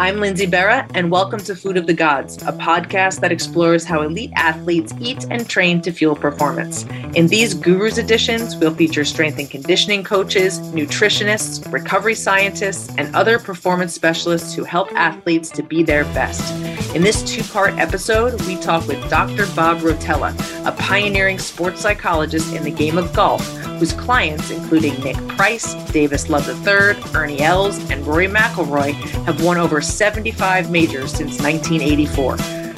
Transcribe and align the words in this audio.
I'm 0.00 0.18
Lindsay 0.18 0.46
Berra, 0.46 0.90
and 0.94 1.10
welcome 1.10 1.40
to 1.40 1.54
Food 1.54 1.76
of 1.76 1.86
the 1.86 1.92
Gods, 1.92 2.38
a 2.44 2.52
podcast 2.52 3.20
that 3.20 3.30
explores 3.30 3.84
how 3.84 4.00
elite 4.00 4.30
athletes 4.34 4.94
eat 4.98 5.26
and 5.28 5.46
train 5.46 5.82
to 5.82 5.92
fuel 5.92 6.16
performance. 6.16 6.84
In 7.14 7.26
these 7.26 7.52
Gurus 7.52 7.98
editions, 7.98 8.56
we'll 8.56 8.74
feature 8.74 9.04
strength 9.04 9.38
and 9.38 9.50
conditioning 9.50 10.02
coaches, 10.02 10.58
nutritionists, 10.58 11.70
recovery 11.70 12.14
scientists, 12.14 12.90
and 12.96 13.14
other 13.14 13.38
performance 13.38 13.92
specialists 13.92 14.54
who 14.54 14.64
help 14.64 14.90
athletes 14.94 15.50
to 15.50 15.62
be 15.62 15.82
their 15.82 16.04
best. 16.04 16.50
In 16.96 17.02
this 17.02 17.22
two 17.22 17.42
part 17.52 17.74
episode, 17.74 18.40
we 18.46 18.56
talk 18.56 18.88
with 18.88 19.10
Dr. 19.10 19.44
Bob 19.54 19.80
Rotella, 19.80 20.32
a 20.66 20.72
pioneering 20.72 21.38
sports 21.38 21.82
psychologist 21.82 22.54
in 22.54 22.64
the 22.64 22.70
game 22.70 22.96
of 22.96 23.12
golf 23.12 23.59
whose 23.80 23.94
clients, 23.94 24.50
including 24.50 24.92
Nick 25.02 25.16
Price, 25.28 25.72
Davis 25.90 26.28
Love 26.28 26.46
III, 26.46 27.02
Ernie 27.14 27.40
Els, 27.40 27.78
and 27.90 28.06
Rory 28.06 28.28
McIlroy, 28.28 28.92
have 29.24 29.42
won 29.42 29.56
over 29.56 29.80
75 29.80 30.70
majors 30.70 31.12
since 31.12 31.40
1984. 31.40 32.36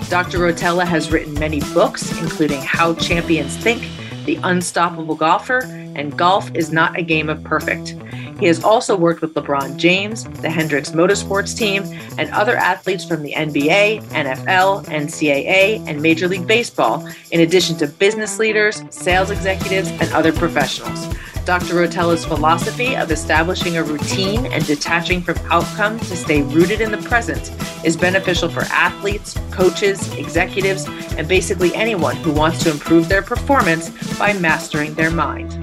Dr. 0.08 0.38
Rotella 0.38 0.86
has 0.86 1.10
written 1.10 1.34
many 1.34 1.58
books, 1.74 2.16
including 2.20 2.60
How 2.60 2.94
Champions 2.94 3.56
Think, 3.56 3.82
The 4.26 4.38
Unstoppable 4.44 5.16
Golfer, 5.16 5.64
and 5.96 6.16
Golf 6.16 6.54
is 6.54 6.70
Not 6.70 6.96
a 6.96 7.02
Game 7.02 7.28
of 7.28 7.42
Perfect. 7.42 7.96
He 8.42 8.48
has 8.48 8.64
also 8.64 8.96
worked 8.96 9.20
with 9.20 9.34
LeBron 9.34 9.76
James, 9.76 10.24
the 10.24 10.50
Hendricks 10.50 10.90
Motorsports 10.90 11.56
team, 11.56 11.84
and 12.18 12.28
other 12.30 12.56
athletes 12.56 13.04
from 13.04 13.22
the 13.22 13.32
NBA, 13.34 14.02
NFL, 14.02 14.84
NCAA, 14.86 15.86
and 15.86 16.02
Major 16.02 16.26
League 16.26 16.48
Baseball, 16.48 17.08
in 17.30 17.42
addition 17.42 17.76
to 17.76 17.86
business 17.86 18.40
leaders, 18.40 18.82
sales 18.90 19.30
executives, 19.30 19.90
and 19.90 20.12
other 20.12 20.32
professionals. 20.32 21.06
Dr. 21.44 21.74
Rotella's 21.74 22.24
philosophy 22.24 22.96
of 22.96 23.12
establishing 23.12 23.76
a 23.76 23.84
routine 23.84 24.46
and 24.46 24.66
detaching 24.66 25.22
from 25.22 25.38
outcome 25.52 26.00
to 26.00 26.16
stay 26.16 26.42
rooted 26.42 26.80
in 26.80 26.90
the 26.90 26.98
present 26.98 27.52
is 27.84 27.96
beneficial 27.96 28.48
for 28.48 28.62
athletes, 28.62 29.38
coaches, 29.52 30.12
executives, 30.14 30.86
and 31.16 31.28
basically 31.28 31.72
anyone 31.76 32.16
who 32.16 32.32
wants 32.32 32.64
to 32.64 32.72
improve 32.72 33.08
their 33.08 33.22
performance 33.22 33.90
by 34.18 34.32
mastering 34.32 34.94
their 34.94 35.12
mind 35.12 35.61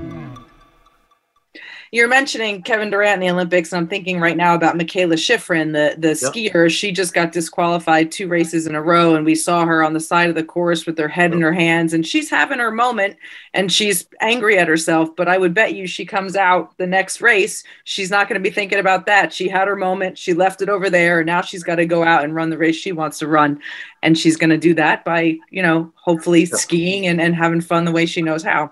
you're 1.91 2.07
mentioning 2.07 2.61
Kevin 2.61 2.89
Durant 2.89 3.15
in 3.15 3.27
the 3.27 3.33
Olympics, 3.33 3.71
and 3.71 3.79
I'm 3.79 3.87
thinking 3.87 4.19
right 4.19 4.37
now 4.37 4.53
about 4.53 4.75
Mikaela 4.75 5.13
Shiffrin, 5.13 5.73
the 5.73 5.99
the 5.99 6.09
yep. 6.09 6.53
skier. 6.53 6.69
She 6.69 6.91
just 6.91 7.13
got 7.13 7.31
disqualified 7.31 8.11
two 8.11 8.27
races 8.27 8.67
in 8.67 8.75
a 8.75 8.81
row, 8.81 9.15
and 9.15 9.25
we 9.25 9.35
saw 9.35 9.65
her 9.65 9.83
on 9.83 9.93
the 9.93 9.99
side 9.99 10.29
of 10.29 10.35
the 10.35 10.43
course 10.43 10.85
with 10.85 10.97
her 10.97 11.07
head 11.07 11.31
yep. 11.31 11.37
in 11.37 11.41
her 11.41 11.53
hands, 11.53 11.93
and 11.93 12.05
she's 12.05 12.29
having 12.29 12.59
her 12.59 12.71
moment, 12.71 13.17
and 13.53 13.71
she's 13.71 14.07
angry 14.21 14.57
at 14.57 14.67
herself. 14.67 15.15
But 15.15 15.27
I 15.27 15.37
would 15.37 15.53
bet 15.53 15.73
you 15.73 15.87
she 15.87 16.05
comes 16.05 16.35
out 16.35 16.77
the 16.77 16.87
next 16.87 17.21
race, 17.21 17.63
she's 17.85 18.11
not 18.11 18.27
going 18.27 18.41
to 18.41 18.49
be 18.49 18.53
thinking 18.53 18.79
about 18.79 19.05
that. 19.07 19.33
She 19.33 19.49
had 19.49 19.67
her 19.67 19.75
moment, 19.75 20.17
she 20.17 20.33
left 20.33 20.61
it 20.61 20.69
over 20.69 20.89
there, 20.89 21.19
and 21.19 21.27
now 21.27 21.41
she's 21.41 21.63
got 21.63 21.75
to 21.75 21.85
go 21.85 22.03
out 22.03 22.23
and 22.23 22.35
run 22.35 22.49
the 22.49 22.57
race 22.57 22.75
she 22.75 22.91
wants 22.91 23.19
to 23.19 23.27
run, 23.27 23.59
and 24.03 24.17
she's 24.17 24.37
going 24.37 24.51
to 24.51 24.57
do 24.57 24.73
that 24.75 25.03
by 25.05 25.37
you 25.49 25.63
know 25.63 25.91
hopefully 25.95 26.41
yep. 26.41 26.59
skiing 26.59 27.07
and 27.07 27.19
and 27.19 27.35
having 27.35 27.61
fun 27.61 27.85
the 27.85 27.91
way 27.91 28.05
she 28.05 28.21
knows 28.21 28.43
how. 28.43 28.71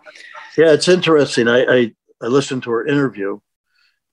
Yeah, 0.58 0.73
it's 0.73 0.88
interesting. 0.88 1.48
I, 1.48 1.66
I 1.66 1.92
I 2.22 2.28
listened 2.28 2.64
to 2.64 2.72
her 2.72 2.86
interview, 2.86 3.40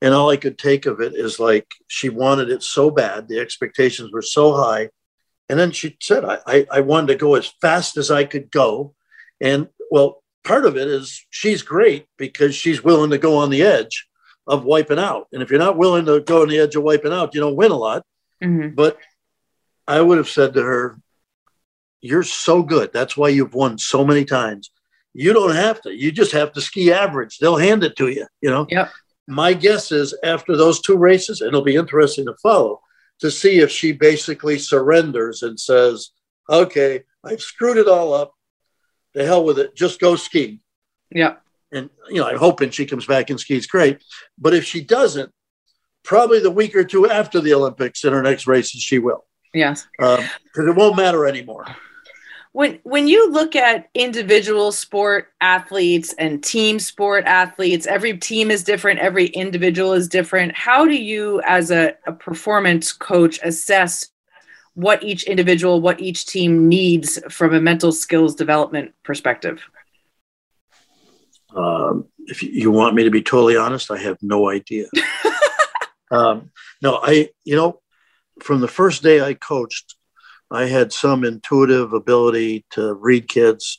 and 0.01 0.13
all 0.13 0.29
I 0.29 0.37
could 0.37 0.57
take 0.57 0.85
of 0.85 1.01
it 1.01 1.13
is 1.15 1.39
like 1.39 1.67
she 1.87 2.09
wanted 2.09 2.49
it 2.49 2.63
so 2.63 2.91
bad. 2.91 3.27
The 3.27 3.39
expectations 3.39 4.11
were 4.11 4.21
so 4.21 4.53
high. 4.53 4.89
And 5.49 5.59
then 5.59 5.71
she 5.71 5.97
said, 6.01 6.25
I, 6.25 6.39
I, 6.45 6.67
I 6.71 6.79
wanted 6.81 7.07
to 7.07 7.15
go 7.15 7.35
as 7.35 7.53
fast 7.61 7.97
as 7.97 8.11
I 8.11 8.23
could 8.25 8.51
go. 8.51 8.93
And 9.39 9.67
well, 9.91 10.23
part 10.43 10.65
of 10.65 10.77
it 10.77 10.87
is 10.87 11.25
she's 11.29 11.61
great 11.61 12.05
because 12.17 12.55
she's 12.55 12.83
willing 12.83 13.11
to 13.11 13.17
go 13.17 13.37
on 13.37 13.49
the 13.49 13.63
edge 13.63 14.07
of 14.47 14.63
wiping 14.63 14.99
out. 14.99 15.27
And 15.33 15.41
if 15.41 15.49
you're 15.49 15.59
not 15.59 15.77
willing 15.77 16.05
to 16.05 16.21
go 16.21 16.41
on 16.41 16.49
the 16.49 16.59
edge 16.59 16.75
of 16.75 16.83
wiping 16.83 17.13
out, 17.13 17.33
you 17.33 17.41
don't 17.41 17.55
win 17.55 17.71
a 17.71 17.77
lot. 17.77 18.03
Mm-hmm. 18.43 18.75
But 18.75 18.97
I 19.87 20.01
would 20.01 20.17
have 20.17 20.29
said 20.29 20.53
to 20.53 20.63
her, 20.63 20.99
You're 22.01 22.23
so 22.23 22.63
good. 22.63 22.91
That's 22.93 23.17
why 23.17 23.29
you've 23.29 23.53
won 23.53 23.77
so 23.77 24.05
many 24.05 24.25
times. 24.25 24.71
You 25.17 25.31
don't 25.31 25.55
have 25.55 25.81
to. 25.83 25.95
You 25.95 26.11
just 26.11 26.33
have 26.33 26.51
to 26.53 26.61
ski 26.61 26.91
average. 26.91 27.37
They'll 27.37 27.55
hand 27.55 27.85
it 27.85 27.95
to 27.95 28.09
you. 28.09 28.27
You 28.41 28.49
know. 28.49 28.67
Yep. 28.69 28.91
My 29.27 29.53
guess 29.53 29.91
is 29.91 30.13
after 30.23 30.57
those 30.57 30.81
two 30.81 30.97
races, 30.97 31.41
it'll 31.41 31.63
be 31.63 31.77
interesting 31.77 32.25
to 32.25 32.35
follow 32.43 32.81
to 33.21 33.31
see 33.31 33.59
if 33.59 33.71
she 33.71 33.93
basically 33.93 34.59
surrenders 34.59 35.41
and 35.41 35.57
says, 35.57 36.11
"Okay, 36.49 37.03
I've 37.23 37.41
screwed 37.41 37.77
it 37.77 37.87
all 37.87 38.13
up. 38.13 38.33
The 39.13 39.25
hell 39.25 39.45
with 39.45 39.57
it. 39.57 39.73
Just 39.73 40.01
go 40.01 40.17
ski." 40.17 40.59
Yeah. 41.09 41.35
And 41.71 41.89
you 42.09 42.19
know, 42.19 42.27
I'm 42.27 42.37
hoping 42.37 42.71
she 42.71 42.85
comes 42.85 43.05
back 43.05 43.29
and 43.29 43.39
skis 43.39 43.67
great. 43.67 44.03
But 44.37 44.53
if 44.53 44.65
she 44.65 44.81
doesn't, 44.81 45.31
probably 46.03 46.41
the 46.41 46.51
week 46.51 46.75
or 46.75 46.83
two 46.83 47.09
after 47.09 47.39
the 47.39 47.53
Olympics 47.53 48.03
in 48.03 48.11
her 48.11 48.21
next 48.21 48.47
races, 48.47 48.81
she 48.81 48.99
will. 48.99 49.25
Yes. 49.53 49.87
Because 49.97 50.19
um, 50.57 50.67
it 50.67 50.75
won't 50.75 50.97
matter 50.97 51.25
anymore 51.25 51.65
when 52.55 52.79
when 52.83 53.05
you 53.05 53.29
look 53.31 53.53
at 53.53 53.89
individual 53.93 54.71
sport 54.71 55.27
athletes 55.41 56.15
and 56.17 56.41
team 56.41 56.79
sport 56.79 57.25
athletes 57.25 57.85
every 57.85 58.17
team 58.17 58.49
is 58.49 58.63
different 58.63 58.97
every 58.99 59.25
individual 59.25 59.91
is 59.91 60.07
different. 60.07 60.55
How 60.55 60.85
do 60.85 60.95
you 60.95 61.41
as 61.45 61.69
a, 61.69 61.95
a 62.07 62.13
performance 62.13 62.93
coach 62.93 63.41
assess 63.43 64.07
what 64.73 65.03
each 65.03 65.23
individual 65.23 65.81
what 65.81 65.99
each 65.99 66.27
team 66.27 66.69
needs 66.69 67.19
from 67.29 67.53
a 67.53 67.59
mental 67.59 67.91
skills 67.91 68.35
development 68.35 68.93
perspective? 69.03 69.61
Um, 71.53 72.05
if 72.19 72.41
you 72.41 72.71
want 72.71 72.95
me 72.95 73.03
to 73.03 73.11
be 73.11 73.21
totally 73.21 73.57
honest 73.57 73.91
i 73.91 73.97
have 73.97 74.17
no 74.21 74.49
idea. 74.49 74.87
Um, 76.11 76.51
no 76.83 76.99
i 77.01 77.29
you 77.43 77.55
know 77.55 77.81
from 78.39 78.61
the 78.61 78.67
first 78.67 79.01
day 79.01 79.21
i 79.21 79.33
coached 79.33 79.94
I 80.51 80.65
had 80.65 80.93
some 80.93 81.23
intuitive 81.23 81.93
ability 81.93 82.65
to 82.71 82.93
read 82.93 83.27
kids 83.27 83.77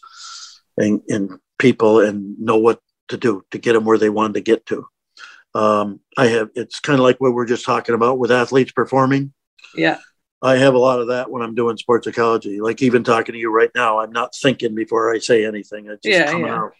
and, 0.77 1.01
and 1.09 1.39
people 1.59 2.01
and 2.01 2.39
know 2.39 2.59
what 2.59 2.81
to 3.09 3.17
do 3.17 3.45
to 3.51 3.59
get 3.59 3.73
them 3.75 3.85
where 3.85 3.99
they 3.99 4.11
wanted 4.11 4.35
to 4.35 4.41
get 4.41 4.67
to. 4.67 4.87
Um, 5.55 6.01
I 6.19 6.27
have, 6.27 6.51
it's 6.55 6.81
kind 6.81 6.99
of 6.99 7.05
like 7.05 7.19
what 7.19 7.33
we're 7.33 7.47
just 7.47 7.65
talking 7.65 7.95
about 7.95 8.19
with 8.19 8.31
athletes 8.31 8.73
performing. 8.73 9.33
Yeah. 9.75 9.99
I 10.43 10.57
have 10.57 10.75
a 10.75 10.79
lot 10.79 11.01
of 11.01 11.09
that 11.09 11.31
when 11.31 11.43
I'm 11.43 11.55
doing 11.55 11.77
sports 11.79 12.07
psychology. 12.07 12.61
Like 12.61 12.83
even 12.83 13.05
talking 13.05 13.33
to 13.33 13.39
you 13.39 13.51
right 13.51 13.71
now, 13.75 14.01
I'm 14.01 14.13
not 14.13 14.35
thinking 14.35 14.75
before 14.75 15.15
I 15.15 15.19
say 15.19 15.47
anything. 15.47 15.87
It's 15.87 16.03
just 16.03 16.19
yeah, 16.19 16.27
coming 16.27 16.47
yeah. 16.47 16.59
out. 16.59 16.73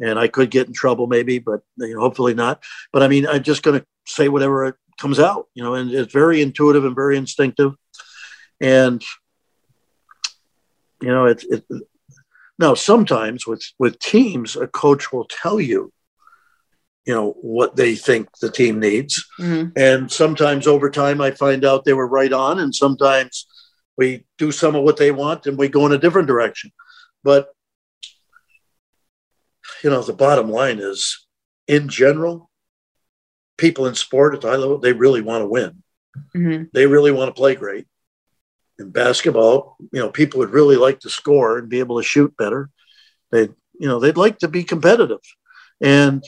And 0.00 0.18
I 0.18 0.26
could 0.28 0.50
get 0.50 0.66
in 0.66 0.72
trouble 0.72 1.06
maybe, 1.06 1.38
but 1.38 1.60
you 1.76 1.94
know, 1.94 2.00
hopefully 2.00 2.34
not. 2.34 2.62
But 2.92 3.02
I 3.02 3.08
mean, 3.08 3.26
I'm 3.26 3.42
just 3.42 3.62
going 3.62 3.80
to 3.80 3.86
say 4.06 4.28
whatever 4.28 4.78
comes 4.98 5.20
out, 5.20 5.48
you 5.54 5.62
know, 5.62 5.74
and 5.74 5.90
it's 5.90 6.12
very 6.12 6.40
intuitive 6.40 6.84
and 6.84 6.94
very 6.94 7.16
instinctive. 7.16 7.74
And 8.60 9.04
you 11.04 11.12
know, 11.12 11.26
it's 11.26 11.44
it, 11.44 11.64
now 12.58 12.74
sometimes 12.74 13.46
with 13.46 13.62
with 13.78 13.98
teams, 13.98 14.56
a 14.56 14.66
coach 14.66 15.12
will 15.12 15.26
tell 15.26 15.60
you, 15.60 15.92
you 17.04 17.14
know, 17.14 17.32
what 17.42 17.76
they 17.76 17.94
think 17.94 18.28
the 18.40 18.50
team 18.50 18.80
needs, 18.80 19.24
mm-hmm. 19.38 19.70
and 19.76 20.10
sometimes 20.10 20.66
over 20.66 20.90
time, 20.90 21.20
I 21.20 21.30
find 21.32 21.64
out 21.64 21.84
they 21.84 21.92
were 21.92 22.06
right 22.06 22.32
on, 22.32 22.58
and 22.58 22.74
sometimes 22.74 23.46
we 23.96 24.24
do 24.38 24.50
some 24.50 24.74
of 24.74 24.82
what 24.82 24.96
they 24.96 25.12
want 25.12 25.46
and 25.46 25.56
we 25.56 25.68
go 25.68 25.86
in 25.86 25.92
a 25.92 25.98
different 25.98 26.26
direction. 26.26 26.72
But 27.22 27.48
you 29.82 29.90
know, 29.90 30.02
the 30.02 30.12
bottom 30.12 30.50
line 30.50 30.78
is, 30.78 31.26
in 31.68 31.88
general, 31.88 32.50
people 33.56 33.86
in 33.86 33.94
sport, 33.94 34.34
at 34.34 34.40
the 34.40 34.48
high 34.48 34.56
level 34.56 34.78
they 34.78 34.92
really 34.92 35.20
want 35.20 35.42
to 35.42 35.46
win. 35.46 35.82
Mm-hmm. 36.34 36.64
They 36.72 36.86
really 36.86 37.10
want 37.10 37.28
to 37.28 37.38
play 37.38 37.54
great 37.54 37.86
in 38.78 38.90
basketball, 38.90 39.76
you 39.92 40.00
know, 40.00 40.10
people 40.10 40.40
would 40.40 40.50
really 40.50 40.76
like 40.76 41.00
to 41.00 41.10
score 41.10 41.58
and 41.58 41.68
be 41.68 41.78
able 41.78 41.98
to 41.98 42.06
shoot 42.06 42.36
better. 42.36 42.70
They, 43.30 43.48
you 43.78 43.88
know, 43.88 44.00
they'd 44.00 44.16
like 44.16 44.38
to 44.38 44.48
be 44.48 44.64
competitive, 44.64 45.20
and 45.80 46.22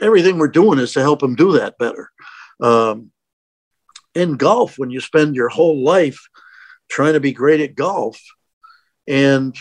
everything 0.00 0.38
we're 0.38 0.48
doing 0.48 0.78
is 0.78 0.92
to 0.92 1.00
help 1.00 1.20
them 1.20 1.34
do 1.34 1.52
that 1.52 1.78
better. 1.78 2.10
Um, 2.60 3.10
in 4.14 4.36
golf, 4.36 4.78
when 4.78 4.90
you 4.90 5.00
spend 5.00 5.36
your 5.36 5.48
whole 5.48 5.82
life 5.82 6.18
trying 6.88 7.12
to 7.12 7.20
be 7.20 7.32
great 7.32 7.60
at 7.60 7.74
golf, 7.74 8.20
and 9.06 9.56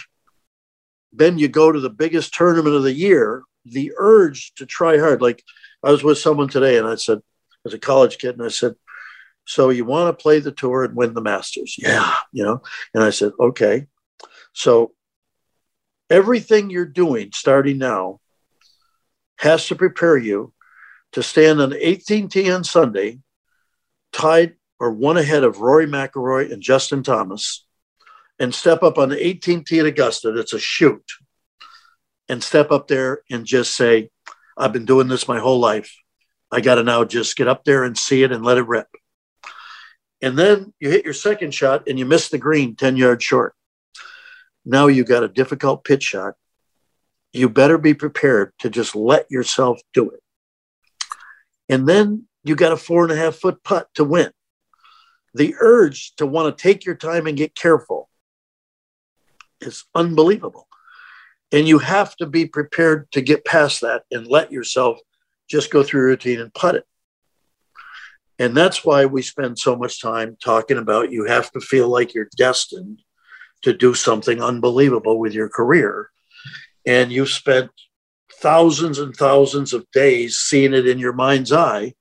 then 1.13 1.37
you 1.37 1.47
go 1.47 1.71
to 1.71 1.79
the 1.79 1.89
biggest 1.89 2.33
tournament 2.33 2.75
of 2.75 2.83
the 2.83 2.93
year, 2.93 3.43
the 3.65 3.91
urge 3.97 4.53
to 4.55 4.65
try 4.65 4.97
hard. 4.97 5.21
Like 5.21 5.43
I 5.83 5.91
was 5.91 6.03
with 6.03 6.17
someone 6.17 6.47
today, 6.47 6.77
and 6.77 6.87
I 6.87 6.95
said, 6.95 7.19
as 7.65 7.73
a 7.73 7.79
college 7.79 8.17
kid, 8.17 8.37
and 8.37 8.43
I 8.43 8.49
said, 8.49 8.75
so 9.47 9.69
you 9.69 9.85
want 9.85 10.15
to 10.15 10.21
play 10.21 10.39
the 10.39 10.51
tour 10.51 10.83
and 10.83 10.95
win 10.95 11.13
the 11.13 11.21
Masters? 11.21 11.75
Yeah, 11.79 12.13
you 12.33 12.43
know. 12.43 12.61
And 12.93 13.01
I 13.01 13.11
said, 13.11 13.31
okay. 13.39 13.87
So 14.53 14.91
everything 16.09 16.69
you're 16.69 16.85
doing 16.85 17.31
starting 17.33 17.77
now 17.77 18.19
has 19.37 19.67
to 19.67 19.75
prepare 19.75 20.17
you 20.17 20.53
to 21.13 21.23
stand 21.23 21.61
on 21.61 21.69
the 21.69 21.77
18th 21.77 22.31
tee 22.31 22.51
on 22.51 22.65
Sunday, 22.65 23.19
tied 24.11 24.55
or 24.79 24.91
one 24.91 25.17
ahead 25.17 25.45
of 25.45 25.61
Rory 25.61 25.87
McIlroy 25.87 26.51
and 26.51 26.61
Justin 26.61 27.01
Thomas, 27.01 27.65
and 28.39 28.53
step 28.53 28.83
up 28.83 28.97
on 28.97 29.07
the 29.09 29.15
18th 29.15 29.65
tee 29.65 29.79
at 29.79 29.85
Augusta. 29.85 30.33
That's 30.33 30.53
a 30.53 30.59
shoot, 30.59 31.05
and 32.27 32.43
step 32.43 32.69
up 32.69 32.89
there 32.89 33.21
and 33.31 33.45
just 33.45 33.75
say, 33.75 34.09
"I've 34.57 34.73
been 34.73 34.85
doing 34.85 35.07
this 35.07 35.27
my 35.27 35.39
whole 35.39 35.59
life. 35.59 35.95
I 36.51 36.59
got 36.59 36.75
to 36.75 36.83
now 36.83 37.05
just 37.05 37.37
get 37.37 37.47
up 37.47 37.63
there 37.63 37.85
and 37.85 37.97
see 37.97 38.23
it 38.23 38.33
and 38.33 38.43
let 38.43 38.57
it 38.57 38.67
rip." 38.67 38.87
And 40.21 40.37
then 40.37 40.73
you 40.79 40.89
hit 40.89 41.05
your 41.05 41.13
second 41.13 41.53
shot 41.53 41.87
and 41.87 41.99
you 41.99 42.05
miss 42.05 42.29
the 42.29 42.37
green 42.37 42.75
10 42.75 42.97
yards 42.97 43.23
short. 43.23 43.53
Now 44.65 44.87
you 44.87 45.03
got 45.03 45.23
a 45.23 45.27
difficult 45.27 45.83
pitch 45.83 46.03
shot. 46.03 46.33
You 47.33 47.49
better 47.49 47.77
be 47.77 47.93
prepared 47.93 48.53
to 48.59 48.69
just 48.69 48.95
let 48.95 49.29
yourself 49.29 49.79
do 49.93 50.09
it. 50.09 50.21
And 51.69 51.87
then 51.87 52.27
you 52.43 52.55
got 52.55 52.71
a 52.71 52.77
four 52.77 53.03
and 53.03 53.11
a 53.11 53.15
half 53.15 53.35
foot 53.35 53.63
putt 53.63 53.87
to 53.95 54.03
win. 54.03 54.31
The 55.33 55.55
urge 55.59 56.15
to 56.15 56.25
want 56.25 56.57
to 56.57 56.61
take 56.61 56.85
your 56.85 56.95
time 56.95 57.27
and 57.27 57.37
get 57.37 57.53
careful 57.53 58.09
is 59.61 59.85
unbelievable. 59.93 60.67
And 61.51 61.67
you 61.67 61.79
have 61.79 62.15
to 62.17 62.25
be 62.25 62.45
prepared 62.45 63.11
to 63.11 63.21
get 63.21 63.45
past 63.45 63.81
that 63.81 64.03
and 64.11 64.27
let 64.27 64.51
yourself 64.51 64.99
just 65.49 65.71
go 65.71 65.83
through 65.83 66.01
routine 66.01 66.39
and 66.41 66.53
putt 66.53 66.75
it. 66.75 66.85
And 68.39 68.55
that's 68.55 68.85
why 68.85 69.05
we 69.05 69.21
spend 69.21 69.57
so 69.57 69.75
much 69.75 70.01
time 70.01 70.37
talking 70.43 70.77
about 70.77 71.11
you 71.11 71.25
have 71.25 71.51
to 71.51 71.59
feel 71.59 71.89
like 71.89 72.13
you're 72.13 72.29
destined 72.37 73.01
to 73.63 73.73
do 73.73 73.93
something 73.93 74.41
unbelievable 74.41 75.19
with 75.19 75.33
your 75.33 75.49
career. 75.49 76.11
And 76.85 77.11
you've 77.11 77.29
spent 77.29 77.71
thousands 78.39 78.99
and 78.99 79.15
thousands 79.15 79.73
of 79.73 79.89
days 79.91 80.37
seeing 80.37 80.73
it 80.73 80.87
in 80.87 80.99
your 80.99 81.13
mind's 81.13 81.51
eye 81.51 81.93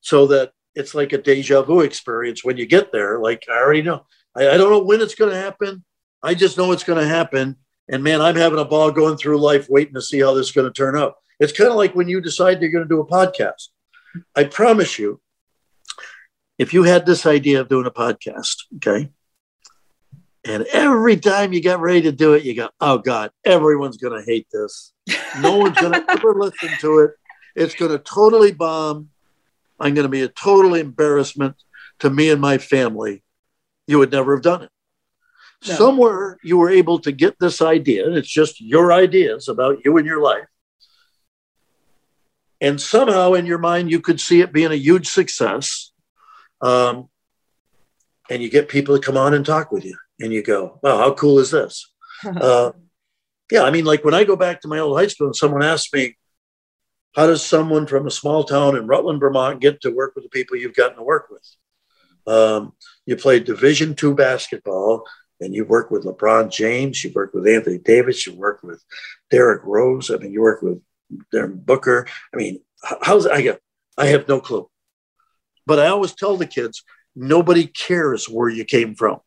so 0.00 0.26
that 0.28 0.52
it's 0.74 0.94
like 0.94 1.12
a 1.12 1.18
deja 1.18 1.62
vu 1.62 1.80
experience 1.80 2.44
when 2.44 2.56
you 2.56 2.66
get 2.66 2.92
there. 2.92 3.18
Like, 3.18 3.44
I 3.50 3.56
already 3.56 3.82
know. 3.82 4.04
I, 4.36 4.50
I 4.50 4.56
don't 4.56 4.70
know 4.70 4.82
when 4.82 5.00
it's 5.00 5.14
going 5.14 5.32
to 5.32 5.36
happen. 5.36 5.84
I 6.22 6.34
just 6.34 6.58
know 6.58 6.72
it's 6.72 6.84
going 6.84 7.00
to 7.00 7.08
happen. 7.08 7.56
And 7.88 8.04
man, 8.04 8.20
I'm 8.20 8.36
having 8.36 8.58
a 8.58 8.64
ball 8.64 8.92
going 8.92 9.16
through 9.16 9.40
life 9.40 9.68
waiting 9.68 9.94
to 9.94 10.02
see 10.02 10.20
how 10.20 10.34
this 10.34 10.46
is 10.46 10.52
going 10.52 10.70
to 10.70 10.72
turn 10.72 10.96
out. 10.96 11.14
It's 11.40 11.56
kind 11.56 11.70
of 11.70 11.76
like 11.76 11.94
when 11.94 12.08
you 12.08 12.20
decide 12.20 12.60
you're 12.60 12.70
going 12.70 12.84
to 12.84 12.88
do 12.88 13.00
a 13.00 13.06
podcast. 13.06 13.68
I 14.36 14.44
promise 14.44 14.98
you, 14.98 15.20
if 16.60 16.74
you 16.74 16.82
had 16.82 17.06
this 17.06 17.24
idea 17.24 17.58
of 17.58 17.70
doing 17.70 17.86
a 17.86 17.90
podcast, 17.90 18.64
okay, 18.76 19.08
and 20.44 20.66
every 20.70 21.16
time 21.16 21.54
you 21.54 21.62
got 21.62 21.80
ready 21.80 22.02
to 22.02 22.12
do 22.12 22.34
it, 22.34 22.44
you 22.44 22.54
go, 22.54 22.68
oh 22.82 22.98
God, 22.98 23.30
everyone's 23.46 23.96
going 23.96 24.20
to 24.20 24.30
hate 24.30 24.46
this. 24.52 24.92
No 25.40 25.56
one's 25.56 25.78
going 25.78 25.92
to 25.94 26.04
ever 26.10 26.34
listen 26.34 26.68
to 26.80 26.98
it. 26.98 27.12
It's 27.56 27.74
going 27.74 27.92
to 27.92 27.98
totally 27.98 28.52
bomb. 28.52 29.08
I'm 29.80 29.94
going 29.94 30.04
to 30.04 30.10
be 30.10 30.20
a 30.20 30.28
total 30.28 30.74
embarrassment 30.74 31.56
to 32.00 32.10
me 32.10 32.28
and 32.28 32.42
my 32.42 32.58
family. 32.58 33.22
You 33.86 33.98
would 33.98 34.12
never 34.12 34.36
have 34.36 34.42
done 34.42 34.64
it. 34.64 34.70
No. 35.66 35.74
Somewhere 35.74 36.36
you 36.42 36.58
were 36.58 36.70
able 36.70 36.98
to 37.00 37.10
get 37.10 37.36
this 37.40 37.62
idea, 37.62 38.06
and 38.06 38.18
it's 38.18 38.28
just 38.28 38.60
your 38.60 38.92
ideas 38.92 39.48
about 39.48 39.78
you 39.82 39.96
and 39.96 40.06
your 40.06 40.20
life. 40.20 40.44
And 42.60 42.78
somehow 42.78 43.32
in 43.32 43.46
your 43.46 43.56
mind, 43.56 43.90
you 43.90 44.00
could 44.00 44.20
see 44.20 44.42
it 44.42 44.52
being 44.52 44.72
a 44.72 44.76
huge 44.76 45.08
success. 45.08 45.89
Um, 46.60 47.08
and 48.28 48.42
you 48.42 48.50
get 48.50 48.68
people 48.68 48.96
to 48.96 49.04
come 49.04 49.16
on 49.16 49.34
and 49.34 49.44
talk 49.44 49.72
with 49.72 49.84
you 49.84 49.96
and 50.20 50.32
you 50.32 50.42
go, 50.42 50.78
wow, 50.82 50.98
how 50.98 51.14
cool 51.14 51.38
is 51.38 51.50
this? 51.50 51.90
uh, 52.24 52.72
yeah, 53.50 53.62
I 53.62 53.70
mean, 53.70 53.84
like 53.84 54.04
when 54.04 54.14
I 54.14 54.24
go 54.24 54.36
back 54.36 54.60
to 54.60 54.68
my 54.68 54.78
old 54.78 54.98
high 54.98 55.08
school 55.08 55.26
and 55.26 55.36
someone 55.36 55.62
asks 55.62 55.92
me, 55.92 56.16
how 57.16 57.26
does 57.26 57.44
someone 57.44 57.86
from 57.86 58.06
a 58.06 58.10
small 58.10 58.44
town 58.44 58.76
in 58.76 58.86
Rutland, 58.86 59.18
Vermont 59.18 59.60
get 59.60 59.80
to 59.80 59.90
work 59.90 60.14
with 60.14 60.24
the 60.24 60.30
people 60.30 60.56
you've 60.56 60.76
gotten 60.76 60.98
to 60.98 61.02
work 61.02 61.28
with? 61.28 61.42
Um, 62.32 62.74
you 63.06 63.16
play 63.16 63.40
Division 63.40 63.94
two 63.96 64.14
basketball 64.14 65.04
and 65.40 65.54
you 65.54 65.64
work 65.64 65.90
with 65.90 66.04
LeBron 66.04 66.52
James, 66.52 67.02
you 67.02 67.10
work 67.12 67.34
with 67.34 67.48
Anthony 67.48 67.78
Davis, 67.78 68.26
you 68.26 68.34
work 68.34 68.62
with 68.62 68.84
Derrick 69.30 69.62
Rose. 69.64 70.10
I 70.10 70.16
mean, 70.18 70.32
you 70.32 70.42
work 70.42 70.62
with 70.62 70.80
Devin 71.32 71.56
Booker. 71.58 72.06
I 72.32 72.36
mean, 72.36 72.60
how's 73.02 73.26
I 73.26 73.42
get? 73.42 73.60
I 73.98 74.06
have 74.06 74.28
no 74.28 74.40
clue. 74.40 74.70
But 75.66 75.78
I 75.78 75.86
always 75.88 76.14
tell 76.14 76.36
the 76.36 76.46
kids, 76.46 76.82
nobody 77.14 77.66
cares 77.66 78.28
where 78.28 78.48
you 78.48 78.64
came 78.64 78.94
from. 78.94 79.20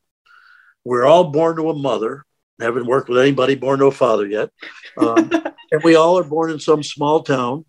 We're 0.86 1.06
all 1.06 1.32
born 1.32 1.56
to 1.58 1.70
a 1.70 1.78
mother. 1.78 2.26
Haven't 2.60 2.86
worked 2.86 3.10
with 3.10 3.20
anybody 3.20 3.56
born 3.56 3.80
to 3.80 3.86
a 3.86 3.92
father 3.92 4.28
yet. 4.28 4.50
Um, 4.98 5.32
and 5.72 5.84
we 5.84 5.96
all 5.96 6.18
are 6.20 6.24
born 6.24 6.52
in 6.52 6.60
some 6.60 6.84
small 6.84 7.24
town, 7.24 7.66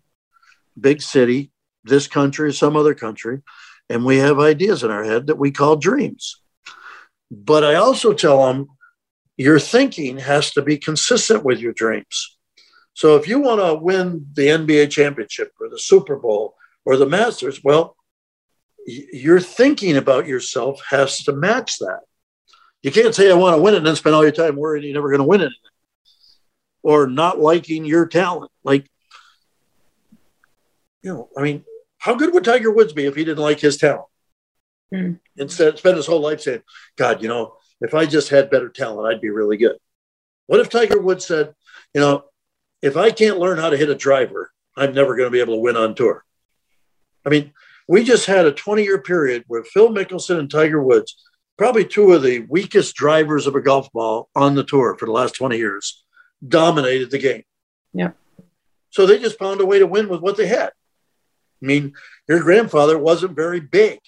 big 0.79 1.01
city, 1.01 1.51
this 1.83 2.07
country 2.07 2.49
or 2.49 2.53
some 2.53 2.75
other 2.75 2.93
country. 2.93 3.41
And 3.89 4.05
we 4.05 4.17
have 4.17 4.39
ideas 4.39 4.83
in 4.83 4.91
our 4.91 5.03
head 5.03 5.27
that 5.27 5.37
we 5.37 5.51
call 5.51 5.75
dreams. 5.75 6.41
But 7.31 7.63
I 7.63 7.75
also 7.75 8.13
tell 8.13 8.45
them 8.47 8.67
your 9.37 9.59
thinking 9.59 10.17
has 10.17 10.51
to 10.51 10.61
be 10.61 10.77
consistent 10.77 11.43
with 11.43 11.59
your 11.59 11.73
dreams. 11.73 12.37
So 12.93 13.17
if 13.17 13.27
you 13.27 13.39
want 13.39 13.59
to 13.61 13.75
win 13.75 14.27
the 14.33 14.47
NBA 14.47 14.89
championship 14.89 15.51
or 15.59 15.69
the 15.69 15.79
Super 15.79 16.15
Bowl 16.15 16.55
or 16.85 16.95
the 16.95 17.05
Masters, 17.05 17.61
well, 17.63 17.94
your 18.85 19.39
thinking 19.39 19.97
about 19.97 20.27
yourself 20.27 20.81
has 20.89 21.23
to 21.23 21.33
match 21.33 21.79
that. 21.79 22.01
You 22.83 22.91
can't 22.91 23.15
say 23.15 23.31
I 23.31 23.33
want 23.33 23.57
to 23.57 23.61
win 23.61 23.73
it 23.73 23.77
and 23.77 23.87
then 23.87 23.95
spend 23.95 24.15
all 24.15 24.23
your 24.23 24.31
time 24.31 24.55
worrying 24.55 24.85
you're 24.85 24.93
never 24.93 25.09
going 25.09 25.19
to 25.19 25.27
win 25.27 25.41
it. 25.41 25.51
or 26.85 27.07
not 27.07 27.39
liking 27.39 27.83
your 27.83 28.05
talent. 28.05 28.51
Like, 28.63 28.87
you 31.01 31.11
know, 31.11 31.29
I 31.35 31.41
mean, 31.41 31.65
how 31.97 32.13
good 32.13 32.31
would 32.31 32.43
Tiger 32.43 32.71
Woods 32.71 32.93
be 32.93 33.05
if 33.05 33.15
he 33.15 33.25
didn't 33.25 33.43
like 33.43 33.59
his 33.59 33.77
talent? 33.77 34.05
Mm. 34.93 35.19
Instead, 35.35 35.79
spend 35.79 35.97
his 35.97 36.05
whole 36.05 36.19
life 36.19 36.41
saying, 36.41 36.61
God, 36.95 37.23
you 37.23 37.27
know, 37.27 37.55
if 37.81 37.95
I 37.95 38.05
just 38.05 38.29
had 38.29 38.51
better 38.51 38.69
talent, 38.69 39.11
I'd 39.11 39.19
be 39.19 39.31
really 39.31 39.57
good. 39.57 39.77
What 40.45 40.59
if 40.59 40.69
Tiger 40.69 41.01
Woods 41.01 41.25
said, 41.25 41.55
you 41.95 42.01
know, 42.01 42.25
if 42.83 42.97
I 42.97 43.09
can't 43.09 43.39
learn 43.39 43.57
how 43.57 43.71
to 43.71 43.77
hit 43.77 43.89
a 43.89 43.95
driver, 43.95 44.51
I'm 44.77 44.93
never 44.93 45.15
going 45.15 45.25
to 45.25 45.31
be 45.31 45.39
able 45.39 45.55
to 45.55 45.61
win 45.61 45.75
on 45.75 45.95
tour? 45.95 46.23
I 47.25 47.29
mean, 47.29 47.51
we 47.87 48.03
just 48.03 48.25
had 48.25 48.45
a 48.45 48.51
20 48.51 48.83
year 48.83 49.01
period 49.01 49.43
where 49.47 49.63
Phil 49.63 49.89
Mickelson 49.89 50.39
and 50.39 50.49
Tiger 50.49 50.81
Woods 50.81 51.15
probably 51.57 51.85
two 51.85 52.11
of 52.11 52.21
the 52.21 52.39
weakest 52.49 52.95
drivers 52.95 53.47
of 53.47 53.55
a 53.55 53.61
golf 53.61 53.91
ball 53.93 54.29
on 54.35 54.55
the 54.55 54.63
tour 54.63 54.95
for 54.97 55.05
the 55.05 55.11
last 55.11 55.35
20 55.35 55.57
years, 55.57 56.03
dominated 56.45 57.11
the 57.11 57.17
game. 57.17 57.43
Yeah. 57.93 58.11
So 58.89 59.05
they 59.05 59.19
just 59.19 59.39
found 59.39 59.61
a 59.61 59.65
way 59.65 59.79
to 59.79 59.87
win 59.87 60.09
with 60.09 60.21
what 60.21 60.37
they 60.37 60.47
had. 60.47 60.71
I 61.61 61.65
mean, 61.65 61.93
your 62.27 62.41
grandfather 62.41 62.97
wasn't 62.97 63.35
very 63.35 63.59
big. 63.59 63.99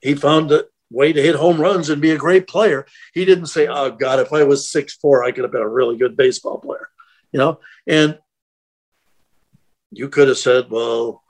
He 0.00 0.14
found 0.14 0.50
a 0.52 0.64
way 0.90 1.12
to 1.12 1.22
hit 1.22 1.36
home 1.36 1.60
runs 1.60 1.90
and 1.90 2.00
be 2.00 2.10
a 2.10 2.18
great 2.18 2.46
player. 2.46 2.86
He 3.14 3.24
didn't 3.24 3.46
say, 3.46 3.66
Oh 3.66 3.90
God, 3.90 4.18
if 4.20 4.32
I 4.32 4.44
was 4.44 4.70
six 4.70 4.94
four, 4.94 5.24
I 5.24 5.32
could 5.32 5.44
have 5.44 5.52
been 5.52 5.60
a 5.60 5.68
really 5.68 5.96
good 5.96 6.16
baseball 6.16 6.58
player. 6.58 6.88
You 7.32 7.38
know? 7.38 7.60
And 7.86 8.18
you 9.90 10.08
could 10.08 10.28
have 10.28 10.38
said, 10.38 10.70
Well, 10.70 11.22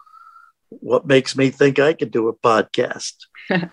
what 0.70 1.06
makes 1.06 1.36
me 1.36 1.50
think 1.50 1.78
I 1.78 1.92
could 1.92 2.10
do 2.10 2.28
a 2.28 2.34
podcast? 2.34 3.14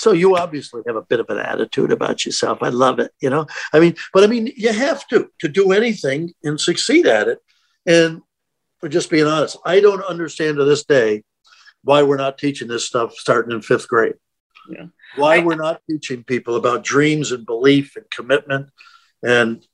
So 0.00 0.12
you 0.12 0.34
obviously 0.34 0.80
have 0.86 0.96
a 0.96 1.02
bit 1.02 1.20
of 1.20 1.28
an 1.28 1.36
attitude 1.36 1.92
about 1.92 2.24
yourself. 2.24 2.62
I 2.62 2.70
love 2.70 3.00
it, 3.00 3.12
you 3.20 3.28
know. 3.28 3.46
I 3.74 3.80
mean, 3.80 3.96
but 4.14 4.24
I 4.24 4.28
mean, 4.28 4.50
you 4.56 4.72
have 4.72 5.06
to 5.08 5.28
to 5.40 5.48
do 5.48 5.72
anything 5.72 6.32
and 6.42 6.58
succeed 6.58 7.06
at 7.06 7.28
it. 7.28 7.38
And 7.84 8.22
for 8.78 8.88
just 8.88 9.10
being 9.10 9.26
honest, 9.26 9.58
I 9.62 9.80
don't 9.80 10.02
understand 10.02 10.56
to 10.56 10.64
this 10.64 10.86
day 10.86 11.22
why 11.84 12.02
we're 12.02 12.16
not 12.16 12.38
teaching 12.38 12.66
this 12.66 12.86
stuff 12.86 13.12
starting 13.12 13.52
in 13.52 13.60
fifth 13.60 13.88
grade. 13.88 14.14
Yeah. 14.70 14.86
Why 15.16 15.36
I, 15.36 15.38
we're 15.40 15.56
not 15.56 15.82
teaching 15.90 16.24
people 16.24 16.56
about 16.56 16.82
dreams 16.82 17.30
and 17.30 17.44
belief 17.44 17.94
and 17.96 18.08
commitment. 18.10 18.70
And 19.22 19.66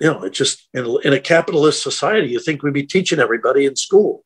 you 0.00 0.12
know, 0.12 0.22
it's 0.22 0.38
just 0.38 0.68
in, 0.74 0.86
in 1.02 1.12
a 1.12 1.20
capitalist 1.20 1.82
society, 1.82 2.28
you 2.28 2.38
think 2.38 2.62
we'd 2.62 2.72
be 2.72 2.86
teaching 2.86 3.18
everybody 3.18 3.66
in 3.66 3.74
school 3.74 4.24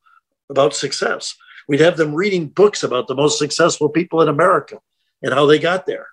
about 0.51 0.75
success. 0.75 1.35
We'd 1.71 1.79
have 1.79 1.97
them 1.97 2.17
reading 2.17 2.49
books 2.49 2.83
about 2.83 3.07
the 3.07 3.15
most 3.15 3.39
successful 3.39 3.89
people 3.89 4.21
in 4.23 4.29
America 4.29 4.81
and 5.23 5.33
how 5.33 5.47
they 5.47 5.61
got 5.61 5.87
there. 5.87 6.09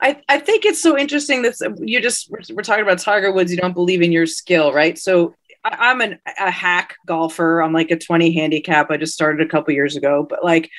I, 0.00 0.22
I 0.28 0.38
think 0.38 0.64
it's 0.64 0.80
so 0.80 0.96
interesting 0.96 1.42
that 1.42 1.56
you 1.80 2.00
just 2.00 2.30
we're 2.30 2.62
talking 2.62 2.84
about 2.84 3.00
Tiger 3.00 3.32
Woods. 3.32 3.50
You 3.50 3.56
don't 3.56 3.74
believe 3.74 4.00
in 4.00 4.12
your 4.12 4.26
skill, 4.26 4.72
right? 4.72 4.96
So 4.96 5.34
I, 5.64 5.90
am 5.90 6.00
an, 6.02 6.20
a 6.38 6.52
hack 6.52 6.94
golfer. 7.04 7.60
I'm 7.60 7.72
like 7.72 7.90
a 7.90 7.98
20 7.98 8.32
handicap. 8.32 8.92
I 8.92 8.96
just 8.96 9.12
started 9.12 9.44
a 9.44 9.50
couple 9.50 9.74
years 9.74 9.96
ago, 9.96 10.24
but 10.30 10.44
like 10.44 10.70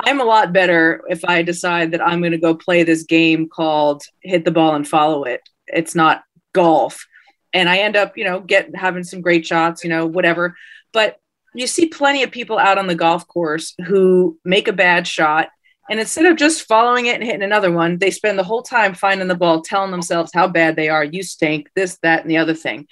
I'm 0.00 0.20
a 0.20 0.24
lot 0.24 0.52
better 0.52 1.04
if 1.08 1.24
I 1.24 1.42
decide 1.42 1.92
that 1.92 2.04
I'm 2.04 2.18
going 2.18 2.32
to 2.32 2.38
go 2.38 2.56
play 2.56 2.82
this 2.82 3.04
game 3.04 3.48
called 3.48 4.02
hit 4.24 4.44
the 4.44 4.50
ball 4.50 4.74
and 4.74 4.86
follow 4.86 5.22
it. 5.22 5.42
It's 5.68 5.94
not 5.94 6.24
golf, 6.52 7.06
and 7.54 7.68
I 7.68 7.78
end 7.78 7.94
up, 7.94 8.18
you 8.18 8.24
know, 8.24 8.40
get 8.40 8.74
having 8.74 9.04
some 9.04 9.20
great 9.20 9.46
shots, 9.46 9.84
you 9.84 9.90
know, 9.90 10.06
whatever. 10.06 10.56
But 10.92 11.19
you 11.54 11.66
see 11.66 11.86
plenty 11.86 12.22
of 12.22 12.30
people 12.30 12.58
out 12.58 12.78
on 12.78 12.86
the 12.86 12.94
golf 12.94 13.26
course 13.26 13.74
who 13.86 14.38
make 14.44 14.68
a 14.68 14.72
bad 14.72 15.06
shot 15.06 15.48
and 15.90 15.98
instead 15.98 16.26
of 16.26 16.36
just 16.36 16.68
following 16.68 17.06
it 17.06 17.16
and 17.16 17.24
hitting 17.24 17.42
another 17.42 17.72
one, 17.72 17.98
they 17.98 18.12
spend 18.12 18.38
the 18.38 18.44
whole 18.44 18.62
time 18.62 18.94
finding 18.94 19.26
the 19.26 19.34
ball, 19.34 19.60
telling 19.60 19.90
themselves 19.90 20.30
how 20.32 20.46
bad 20.46 20.76
they 20.76 20.88
are. 20.88 21.02
You 21.02 21.24
stink, 21.24 21.68
this, 21.74 21.98
that, 22.04 22.22
and 22.22 22.30
the 22.30 22.36
other 22.36 22.54
thing. 22.54 22.86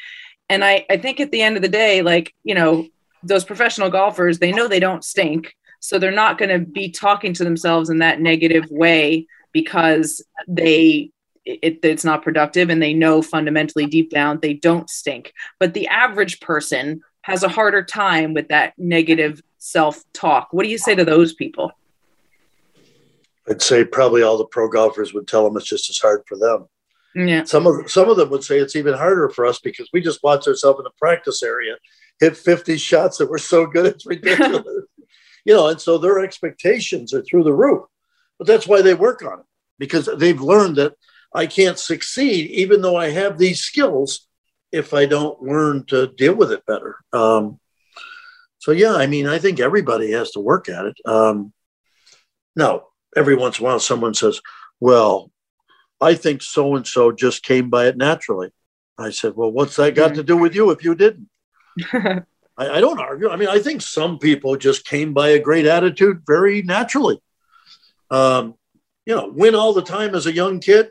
And 0.49 0.65
I, 0.65 0.85
I 0.91 0.97
think 0.97 1.21
at 1.21 1.31
the 1.31 1.41
end 1.41 1.55
of 1.55 1.62
the 1.62 1.69
day, 1.69 2.03
like, 2.03 2.35
you 2.43 2.57
know, 2.57 2.88
those 3.23 3.45
professional 3.45 3.88
golfers, 3.88 4.41
they 4.41 4.50
know 4.50 4.67
they 4.67 4.81
don't 4.81 5.05
stink. 5.05 5.55
So 5.79 6.00
they're 6.00 6.11
not 6.11 6.38
going 6.38 6.49
to 6.49 6.59
be 6.59 6.91
talking 6.91 7.35
to 7.35 7.45
themselves 7.45 7.88
in 7.88 7.99
that 7.99 8.21
negative 8.21 8.69
way 8.69 9.29
because 9.53 10.21
they 10.49 11.12
it, 11.45 11.79
it's 11.83 12.05
not 12.05 12.23
productive 12.23 12.69
and 12.69 12.83
they 12.83 12.93
know 12.93 13.23
fundamentally 13.23 13.87
deep 13.87 14.11
down 14.11 14.38
they 14.41 14.55
don't 14.55 14.91
stink. 14.91 15.33
But 15.59 15.73
the 15.73 15.87
average 15.87 16.41
person 16.41 17.00
has 17.29 17.43
a 17.43 17.49
harder 17.49 17.85
time 17.85 18.33
with 18.33 18.49
that 18.49 18.73
negative 18.79 19.43
self 19.59 20.03
talk. 20.15 20.49
What 20.51 20.63
do 20.63 20.71
you 20.71 20.79
say 20.79 20.95
to 20.95 21.05
those 21.05 21.35
people? 21.35 21.71
I'd 23.47 23.61
say 23.61 23.85
probably 23.85 24.23
all 24.23 24.39
the 24.39 24.47
pro 24.47 24.69
golfers 24.69 25.13
would 25.13 25.29
tell 25.29 25.45
them 25.45 25.57
it's 25.59 25.67
just 25.67 25.91
as 25.91 25.99
hard 25.99 26.23
for 26.27 26.39
them. 26.39 26.67
Yeah. 27.15 27.45
Some 27.45 27.67
of 27.67 27.91
some 27.91 28.09
of 28.09 28.17
them 28.17 28.31
would 28.31 28.45
say 28.45 28.59
it's 28.59 28.77
even 28.77 28.95
harder 28.95 29.29
for 29.29 29.45
us 29.45 29.59
because 29.59 29.91
we 29.93 30.01
just 30.01 30.23
watch 30.23 30.49
ourselves 30.49 30.81
in 30.81 30.85
the 30.85 30.91
practice 30.99 31.43
area 31.43 31.77
hit 32.19 32.37
50 32.37 32.79
shots 32.79 33.19
that 33.19 33.31
were 33.31 33.39
so 33.39 33.67
good 33.67 33.85
it's 33.85 34.07
ridiculous. 34.07 34.65
you 35.45 35.55
know, 35.55 35.69
and 35.69 35.81
so 35.81 35.99
their 35.99 36.21
expectations 36.21 37.13
are 37.13 37.23
through 37.23 37.45
the 37.45 37.53
roof. 37.53 37.85
But 38.39 38.47
that's 38.47 38.67
why 38.67 38.81
they 38.81 38.95
work 38.95 39.23
on 39.23 39.41
it 39.41 39.47
because 39.79 40.09
they've 40.17 40.41
learned 40.41 40.77
that 40.77 40.95
I 41.35 41.47
can't 41.47 41.79
succeed 41.79 42.51
even 42.53 42.81
though 42.81 42.97
I 42.97 43.11
have 43.11 43.37
these 43.37 43.61
skills 43.61 44.28
if 44.73 44.95
I 44.95 45.07
don't 45.07 45.43
learn 45.43 45.85
to 45.87 46.09
deal 46.09 46.35
with 46.35 46.53
it 46.53 46.67
better. 46.67 46.97
Um, 47.13 47.59
so 48.59 48.73
yeah, 48.73 48.95
I 48.95 49.07
mean, 49.07 49.27
I 49.27 49.39
think 49.39 49.61
everybody 49.61 50.13
has 50.13 50.33
to 50.33 50.41
work 50.41 50.69
at 50.69 50.85
it. 50.85 50.97
Um, 51.05 51.53
now, 52.57 52.87
every 53.17 53.37
once 53.37 53.59
in 53.59 53.65
a 53.65 53.69
while, 53.69 53.81
someone 53.81 54.15
says, 54.15 54.41
"Well, 54.81 55.31
I 56.01 56.15
think 56.15 56.43
so 56.43 56.75
and 56.77 56.87
so 56.87 57.13
just 57.13 57.45
came 57.45 57.71
by 57.71 57.87
it 57.87 57.97
naturally." 57.97 58.51
I 58.99 59.11
said, 59.11 59.35
"Well, 59.37 59.51
what's 59.53 59.77
that 59.77 59.95
got 59.95 60.15
to 60.17 60.25
do 60.25 60.37
with 60.37 60.55
you 60.55 60.71
if 60.71 60.85
you 60.85 60.95
didn't?" 60.95 61.29
I, 61.93 62.25
I, 62.59 62.81
don't 62.81 62.99
argue. 62.99 63.29
I 63.29 63.37
mean, 63.37 63.49
I 63.49 63.61
think 63.61 63.81
some 63.81 64.19
people 64.19 64.57
just 64.57 64.85
came 64.85 65.15
by 65.15 65.29
a 65.29 65.39
great 65.39 65.65
attitude 65.65 66.23
very 66.27 66.63
naturally. 66.63 67.23
Um, 68.11 68.55
you 69.07 69.15
know, 69.15 69.33
win 69.33 69.55
all 69.55 69.73
the 69.73 69.83
time 69.83 70.17
as 70.17 70.27
a 70.27 70.33
young 70.33 70.59
kid, 70.59 70.91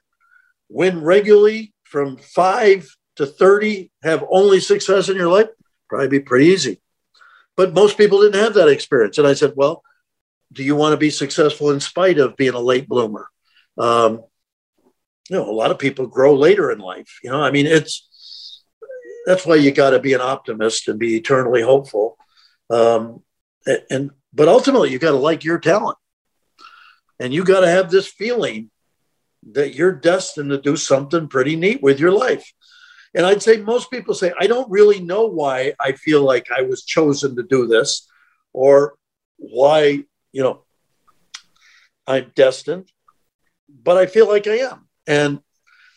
win 0.70 1.02
regularly 1.02 1.74
from 1.84 2.18
five 2.18 2.97
to 3.18 3.26
30, 3.26 3.92
have 4.04 4.24
only 4.30 4.60
success 4.60 5.10
in 5.10 5.18
your 5.18 5.32
life, 5.32 5.48
probably 5.90 6.08
be 6.08 6.20
pretty 6.20 6.48
easy. 6.48 6.82
But 7.56 7.74
most 7.74 7.98
people 7.98 8.22
didn't 8.22 8.42
have 8.42 8.54
that 8.54 8.70
experience. 8.70 9.18
And 9.18 9.28
I 9.28 9.34
said, 9.34 9.54
well, 9.56 9.84
do 10.54 10.64
you 10.64 10.76
want 10.76 10.94
to 10.94 10.98
be 10.98 11.10
successful 11.10 11.72
in 11.72 11.80
spite 11.80 12.20
of 12.20 12.38
being 12.38 12.54
a 12.54 12.60
late 12.60 12.88
bloomer? 12.88 13.28
Um, 13.78 14.24
you 15.30 15.36
know, 15.36 15.50
a 15.50 15.52
lot 15.52 15.72
of 15.72 15.80
people 15.80 16.08
grow 16.08 16.36
later 16.36 16.72
in 16.72 16.80
life. 16.80 17.20
You 17.24 17.32
know, 17.32 17.42
I 17.42 17.52
mean, 17.52 17.66
it's 17.66 18.64
that's 19.26 19.46
why 19.46 19.56
you 19.56 19.72
got 19.72 19.90
to 19.90 20.00
be 20.00 20.14
an 20.14 20.22
optimist 20.22 20.88
and 20.88 20.98
be 20.98 21.18
eternally 21.18 21.62
hopeful. 21.62 22.18
Um, 22.70 23.24
and, 23.66 23.84
and 23.90 24.12
but 24.34 24.48
ultimately, 24.48 24.92
you 24.92 25.00
got 25.00 25.12
to 25.12 25.18
like 25.18 25.44
your 25.44 25.60
talent, 25.60 25.98
and 27.20 27.34
you 27.34 27.44
got 27.44 27.62
to 27.62 27.70
have 27.70 27.92
this 27.92 28.08
feeling 28.08 28.70
that 29.52 29.76
you're 29.76 29.94
destined 29.94 30.50
to 30.52 30.62
do 30.62 30.76
something 30.76 31.28
pretty 31.28 31.56
neat 31.56 31.82
with 31.82 32.00
your 32.00 32.12
life. 32.12 32.54
And 33.18 33.26
I'd 33.26 33.42
say 33.42 33.58
most 33.58 33.90
people 33.90 34.14
say, 34.14 34.32
I 34.40 34.46
don't 34.46 34.70
really 34.70 35.00
know 35.00 35.26
why 35.26 35.74
I 35.80 35.94
feel 35.94 36.22
like 36.22 36.52
I 36.56 36.62
was 36.62 36.86
chosen 36.86 37.36
to 37.36 37.42
do 37.42 37.66
this 37.66 38.08
or 38.54 38.94
why, 39.38 40.04
you 40.32 40.44
know, 40.44 40.62
I'm 42.06 42.32
destined, 42.36 42.92
but 43.68 43.98
I 43.98 44.06
feel 44.06 44.28
like 44.28 44.46
I 44.46 44.60
am. 44.60 44.88
And 45.08 45.40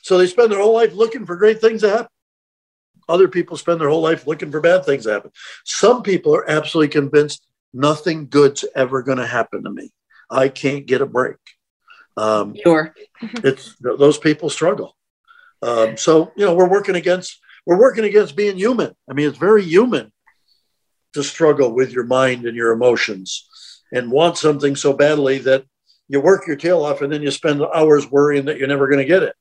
so 0.01 0.17
they 0.17 0.29
spend 0.29 0.51
their 0.51 0.61
whole 0.61 0.73
life 0.73 0.95
looking 0.95 1.27
for 1.27 1.37
great 1.37 1.61
things 1.61 1.83
to 1.83 1.91
happen. 1.91 2.09
Other 3.07 3.29
people 3.29 3.59
spend 3.59 3.83
their 3.83 3.91
whole 3.91 4.01
life 4.01 4.27
looking 4.27 4.51
for 4.51 4.63
bad 4.63 4.87
things 4.87 5.05
to 5.05 5.13
happen. 5.13 5.31
Some 5.67 6.03
people 6.03 6.35
are 6.35 6.49
absolutely 6.49 6.89
convinced 6.89 7.47
nothing 7.75 8.29
good's 8.29 8.65
ever 8.75 9.03
going 9.03 9.19
to 9.19 9.27
happen 9.27 9.65
to 9.65 9.71
me. 9.71 9.91
I 10.31 10.49
can't 10.49 10.87
get 10.87 11.03
a 11.03 11.07
break. 11.07 11.37
Um, 12.17 12.57
sure. 12.65 12.95
it's 13.21 13.77
those 13.79 14.17
people 14.17 14.49
struggle. 14.49 14.97
Um, 15.63 15.97
so 15.97 16.33
you 16.37 16.45
know 16.45 16.55
we're 16.55 16.69
working 16.69 16.97
against 16.97 17.39
we're 17.67 17.79
working 17.79 18.05
against 18.05 18.37
being 18.37 18.57
human. 18.57 18.95
I 19.09 19.13
mean, 19.13 19.29
it's 19.29 19.39
very 19.39 19.63
human 19.63 20.13
to 21.13 21.23
struggle 21.23 21.75
with 21.75 21.93
your 21.93 22.05
mind 22.05 22.47
and 22.47 22.57
your 22.57 22.73
emotions 22.73 23.49
and 23.93 24.11
want 24.11 24.39
something 24.39 24.77
so 24.77 24.93
badly 24.93 25.39
that 25.39 25.65
you 26.09 26.21
work 26.21 26.47
your 26.47 26.57
tail 26.57 26.85
off 26.85 27.03
and 27.03 27.13
then 27.13 27.23
you 27.23 27.31
spend 27.31 27.61
hours 27.75 28.11
worrying 28.11 28.47
that 28.47 28.59
you're 28.59 28.69
never 28.69 28.89
going 28.89 28.99
to 28.99 29.05
get 29.05 29.23
it. 29.23 29.35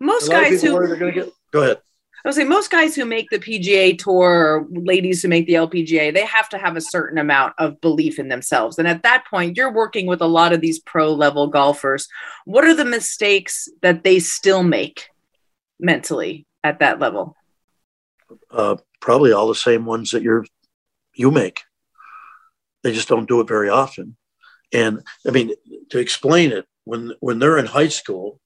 Most 0.00 0.30
guys 0.30 0.62
who 0.62 0.72
they're 0.72 0.96
going 0.96 1.14
to 1.14 1.20
get. 1.20 1.32
Go 1.52 1.62
ahead. 1.62 1.78
I 2.26 2.28
would 2.28 2.34
say 2.34 2.42
most 2.42 2.72
guys 2.72 2.96
who 2.96 3.04
make 3.04 3.30
the 3.30 3.38
PGA 3.38 3.96
tour, 3.96 4.66
ladies 4.68 5.22
who 5.22 5.28
make 5.28 5.46
the 5.46 5.52
LPGA, 5.52 6.12
they 6.12 6.26
have 6.26 6.48
to 6.48 6.58
have 6.58 6.76
a 6.76 6.80
certain 6.80 7.18
amount 7.18 7.54
of 7.56 7.80
belief 7.80 8.18
in 8.18 8.26
themselves. 8.26 8.80
And 8.80 8.88
at 8.88 9.04
that 9.04 9.26
point, 9.30 9.56
you're 9.56 9.72
working 9.72 10.08
with 10.08 10.20
a 10.20 10.26
lot 10.26 10.52
of 10.52 10.60
these 10.60 10.80
pro 10.80 11.14
level 11.14 11.46
golfers. 11.46 12.08
What 12.44 12.64
are 12.64 12.74
the 12.74 12.84
mistakes 12.84 13.68
that 13.82 14.02
they 14.02 14.18
still 14.18 14.64
make 14.64 15.06
mentally 15.78 16.46
at 16.64 16.80
that 16.80 16.98
level? 16.98 17.36
Uh, 18.50 18.74
probably 19.00 19.30
all 19.30 19.46
the 19.46 19.54
same 19.54 19.84
ones 19.84 20.10
that 20.10 20.24
you're 20.24 20.44
you 21.14 21.30
make. 21.30 21.62
They 22.82 22.92
just 22.92 23.06
don't 23.06 23.28
do 23.28 23.40
it 23.40 23.46
very 23.46 23.68
often. 23.68 24.16
And 24.72 25.04
I 25.24 25.30
mean, 25.30 25.52
to 25.90 26.00
explain 26.00 26.50
it, 26.50 26.66
when 26.82 27.12
when 27.20 27.38
they're 27.38 27.58
in 27.58 27.66
high 27.66 27.86
school, 27.86 28.40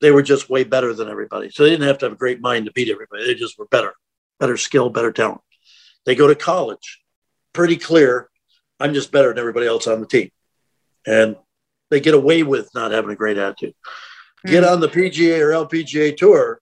they 0.00 0.10
were 0.10 0.22
just 0.22 0.50
way 0.50 0.64
better 0.64 0.92
than 0.94 1.08
everybody. 1.08 1.50
So 1.50 1.62
they 1.62 1.70
didn't 1.70 1.86
have 1.86 1.98
to 1.98 2.06
have 2.06 2.12
a 2.12 2.16
great 2.16 2.40
mind 2.40 2.66
to 2.66 2.72
beat 2.72 2.90
everybody. 2.90 3.26
They 3.26 3.34
just 3.34 3.58
were 3.58 3.66
better, 3.66 3.94
better 4.38 4.56
skill, 4.56 4.90
better 4.90 5.12
talent. 5.12 5.40
They 6.04 6.14
go 6.14 6.28
to 6.28 6.34
college, 6.34 7.02
pretty 7.52 7.76
clear. 7.76 8.28
I'm 8.78 8.94
just 8.94 9.10
better 9.10 9.28
than 9.28 9.38
everybody 9.38 9.66
else 9.66 9.86
on 9.86 10.00
the 10.00 10.06
team. 10.06 10.30
And 11.06 11.36
they 11.90 12.00
get 12.00 12.14
away 12.14 12.42
with 12.42 12.68
not 12.74 12.92
having 12.92 13.10
a 13.10 13.16
great 13.16 13.38
attitude. 13.38 13.70
Mm-hmm. 13.70 14.50
Get 14.50 14.64
on 14.64 14.80
the 14.80 14.88
PGA 14.88 15.40
or 15.40 15.66
LPGA 15.66 16.16
tour, 16.16 16.60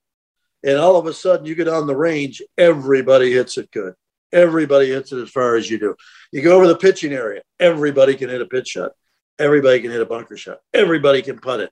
and 0.63 0.79
all 0.79 0.97
of 0.97 1.07
a 1.07 1.13
sudden 1.13 1.47
you 1.47 1.55
get 1.55 1.69
on 1.69 1.87
the 1.87 1.97
range, 1.97 2.43
everybody 2.57 3.33
hits 3.33 3.59
it 3.59 3.71
good. 3.71 3.95
Everybody 4.33 4.89
hits 4.89 5.13
it 5.13 5.23
as 5.23 5.31
far 5.31 5.57
as 5.57 5.71
you 5.71 5.79
do. 5.79 5.95
You 6.33 6.43
go 6.43 6.57
over 6.57 6.67
the 6.67 6.77
pitching 6.77 7.13
area, 7.13 7.43
everybody 7.61 8.15
can 8.15 8.29
hit 8.29 8.41
a 8.41 8.47
pitch 8.47 8.69
shot. 8.69 8.93
Everybody 9.39 9.81
can 9.81 9.91
hit 9.91 10.01
a 10.01 10.07
bunker 10.07 10.37
shot. 10.37 10.59
Everybody 10.73 11.21
can 11.21 11.39
putt 11.39 11.61
it. 11.61 11.71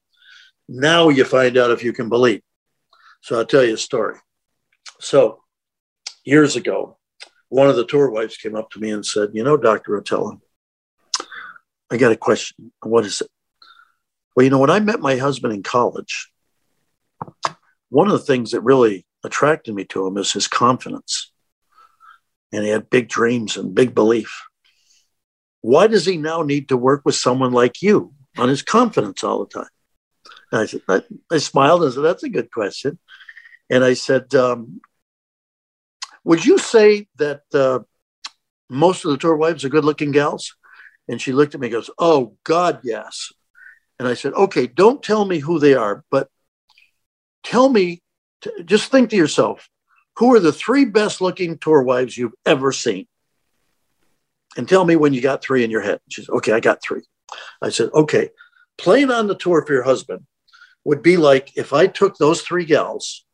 Now 0.75 1.11
you 1.11 1.27
find 1.27 1.59
out 1.59 1.71
if 1.71 1.85
you 1.85 1.93
can 1.93 2.09
believe. 2.09 2.41
So 3.21 3.39
I'll 3.39 3.45
tell 3.45 3.63
you 3.63 3.75
a 3.75 3.79
story. 3.79 4.17
So 5.01 5.43
years 6.25 6.57
ago, 6.57 6.97
one 7.51 7.69
of 7.69 7.77
the 7.77 7.85
tour 7.85 8.11
wives 8.11 8.39
came 8.39 8.57
up 8.57 8.71
to 8.71 8.81
me 8.81 8.91
and 8.91 9.05
said, 9.05 9.33
You 9.35 9.45
know, 9.45 9.59
Dr. 9.59 10.01
Rotella, 10.01 10.41
I 11.91 11.99
got 11.99 12.13
a 12.13 12.17
question. 12.17 12.73
What 12.83 13.05
is 13.05 13.21
it? 13.21 13.29
Well, 14.35 14.45
you 14.45 14.51
know, 14.51 14.59
when 14.59 14.71
I 14.71 14.81
met 14.81 15.01
my 15.01 15.17
husband 15.17 15.53
in 15.53 15.63
college, 15.63 16.31
one 17.91 18.07
of 18.07 18.13
the 18.13 18.19
things 18.19 18.53
that 18.53 18.63
really 18.63 19.05
attracted 19.23 19.75
me 19.75 19.85
to 19.85 20.07
him 20.07 20.17
is 20.17 20.33
his 20.33 20.49
confidence. 20.49 21.31
And 22.51 22.65
he 22.65 22.71
had 22.71 22.89
big 22.89 23.11
dreams 23.11 23.59
and 23.59 23.75
big 23.75 23.95
belief. 23.95 24.43
Why 25.61 25.87
does 25.87 26.07
he 26.07 26.17
now 26.17 26.43
need 26.43 26.71
to 26.71 26.79
work 26.79 27.03
with 27.05 27.15
someone 27.15 27.53
like 27.53 27.83
you 27.83 28.15
on 28.39 28.49
his 28.49 28.63
confidence 28.63 29.23
all 29.23 29.45
the 29.45 29.51
time? 29.51 29.69
I 30.61 30.67
said, 30.67 30.83
I, 30.89 31.03
I, 31.31 31.39
smiled 31.39 31.83
and 31.83 31.93
said, 31.93 32.03
that's 32.03 32.25
a 32.25 32.29
good 32.29 32.51
question. 32.51 32.99
And 33.71 33.83
I 33.83 33.95
said, 33.95 34.35
um, 34.35 34.81
would 36.25 36.45
you 36.45 36.59
say 36.59 37.09
that 37.17 37.43
uh, 37.55 37.81
most 38.69 39.05
of 39.05 39.13
the 39.13 39.17
tour 39.17 39.37
wives 39.37 39.65
are 39.65 39.71
good 39.71 39.85
looking 39.85 40.13
gals? 40.13 40.55
And 41.09 41.21
she 41.21 41.33
looked 41.33 41.55
at 41.55 41.61
me 41.61 41.69
and 41.69 41.73
goes, 41.73 41.91
oh, 41.99 42.37
God, 42.45 42.81
yes. 42.85 43.33
And 43.99 44.07
I 44.07 44.15
said, 44.15 44.35
okay, 44.35 44.67
don't 44.67 45.03
tell 45.03 45.25
me 45.25 45.39
who 45.39 45.59
they 45.59 45.75
are, 45.75 46.05
but 46.11 46.29
tell 47.43 47.69
me, 47.69 48.03
to, 48.43 48.63
just 48.65 48.91
think 48.91 49.11
to 49.11 49.17
yourself, 49.17 49.69
who 50.17 50.35
are 50.35 50.41
the 50.41 50.53
three 50.53 50.85
best 50.85 51.21
looking 51.21 51.59
tour 51.59 51.83
wives 51.83 52.17
you've 52.17 52.35
ever 52.45 52.73
seen? 52.73 53.07
And 54.57 54.69
tell 54.69 54.85
me 54.85 54.97
when 54.97 55.15
you 55.15 55.23
got 55.23 55.43
three 55.43 55.65
in 55.65 55.71
your 55.71 55.81
head. 55.81 56.01
She 56.11 56.23
said, 56.23 56.33
okay, 56.35 56.53
I 56.53 56.61
got 56.61 56.83
three. 56.83 57.03
I 57.63 57.71
said, 57.71 57.91
okay, 57.95 58.31
playing 58.77 59.11
on 59.11 59.27
the 59.27 59.35
tour 59.35 59.65
for 59.65 59.73
your 59.73 59.83
husband, 59.83 60.27
would 60.85 61.03
be 61.03 61.17
like 61.17 61.57
if 61.57 61.73
I 61.73 61.87
took 61.87 62.17
those 62.17 62.43
three 62.43 62.65
gals 62.65 63.25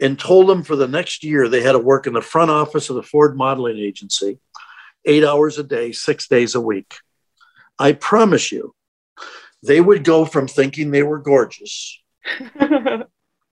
and 0.00 0.18
told 0.18 0.48
them 0.48 0.62
for 0.62 0.76
the 0.76 0.88
next 0.88 1.22
year 1.22 1.48
they 1.48 1.62
had 1.62 1.72
to 1.72 1.78
work 1.78 2.06
in 2.06 2.14
the 2.14 2.22
front 2.22 2.50
office 2.50 2.90
of 2.90 2.96
the 2.96 3.02
Ford 3.02 3.36
Modeling 3.36 3.78
Agency, 3.78 4.38
eight 5.04 5.24
hours 5.24 5.58
a 5.58 5.62
day, 5.62 5.92
six 5.92 6.26
days 6.26 6.54
a 6.54 6.60
week. 6.60 6.94
I 7.78 7.92
promise 7.92 8.50
you, 8.50 8.74
they 9.62 9.80
would 9.80 10.04
go 10.04 10.24
from 10.24 10.48
thinking 10.48 10.90
they 10.90 11.02
were 11.02 11.18
gorgeous, 11.18 12.00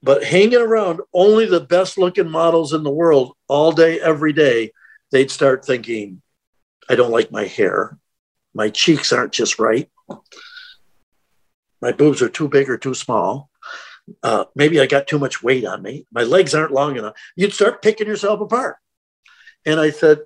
but 0.03 0.23
hanging 0.23 0.59
around 0.59 1.01
only 1.13 1.45
the 1.45 1.59
best 1.59 1.97
looking 1.97 2.29
models 2.29 2.73
in 2.73 2.83
the 2.83 2.91
world 2.91 3.35
all 3.47 3.71
day, 3.71 3.99
every 3.99 4.33
day, 4.33 4.71
they'd 5.11 5.31
start 5.31 5.65
thinking, 5.65 6.21
I 6.89 6.95
don't 6.95 7.11
like 7.11 7.31
my 7.31 7.45
hair. 7.45 7.97
My 8.55 8.69
cheeks 8.69 9.13
aren't 9.13 9.31
just 9.31 9.59
right 9.59 9.89
my 11.81 11.91
boobs 11.91 12.21
are 12.21 12.29
too 12.29 12.47
big 12.47 12.69
or 12.69 12.77
too 12.77 12.93
small. 12.93 13.49
Uh, 14.23 14.45
maybe 14.55 14.79
I 14.79 14.87
got 14.87 15.07
too 15.07 15.19
much 15.19 15.43
weight 15.43 15.65
on 15.65 15.81
me. 15.81 16.05
My 16.11 16.23
legs 16.23 16.55
aren't 16.55 16.71
long 16.71 16.97
enough. 16.97 17.13
You'd 17.35 17.53
start 17.53 17.81
picking 17.81 18.07
yourself 18.07 18.41
apart. 18.41 18.77
And 19.65 19.79
I 19.79 19.91
said, 19.91 20.19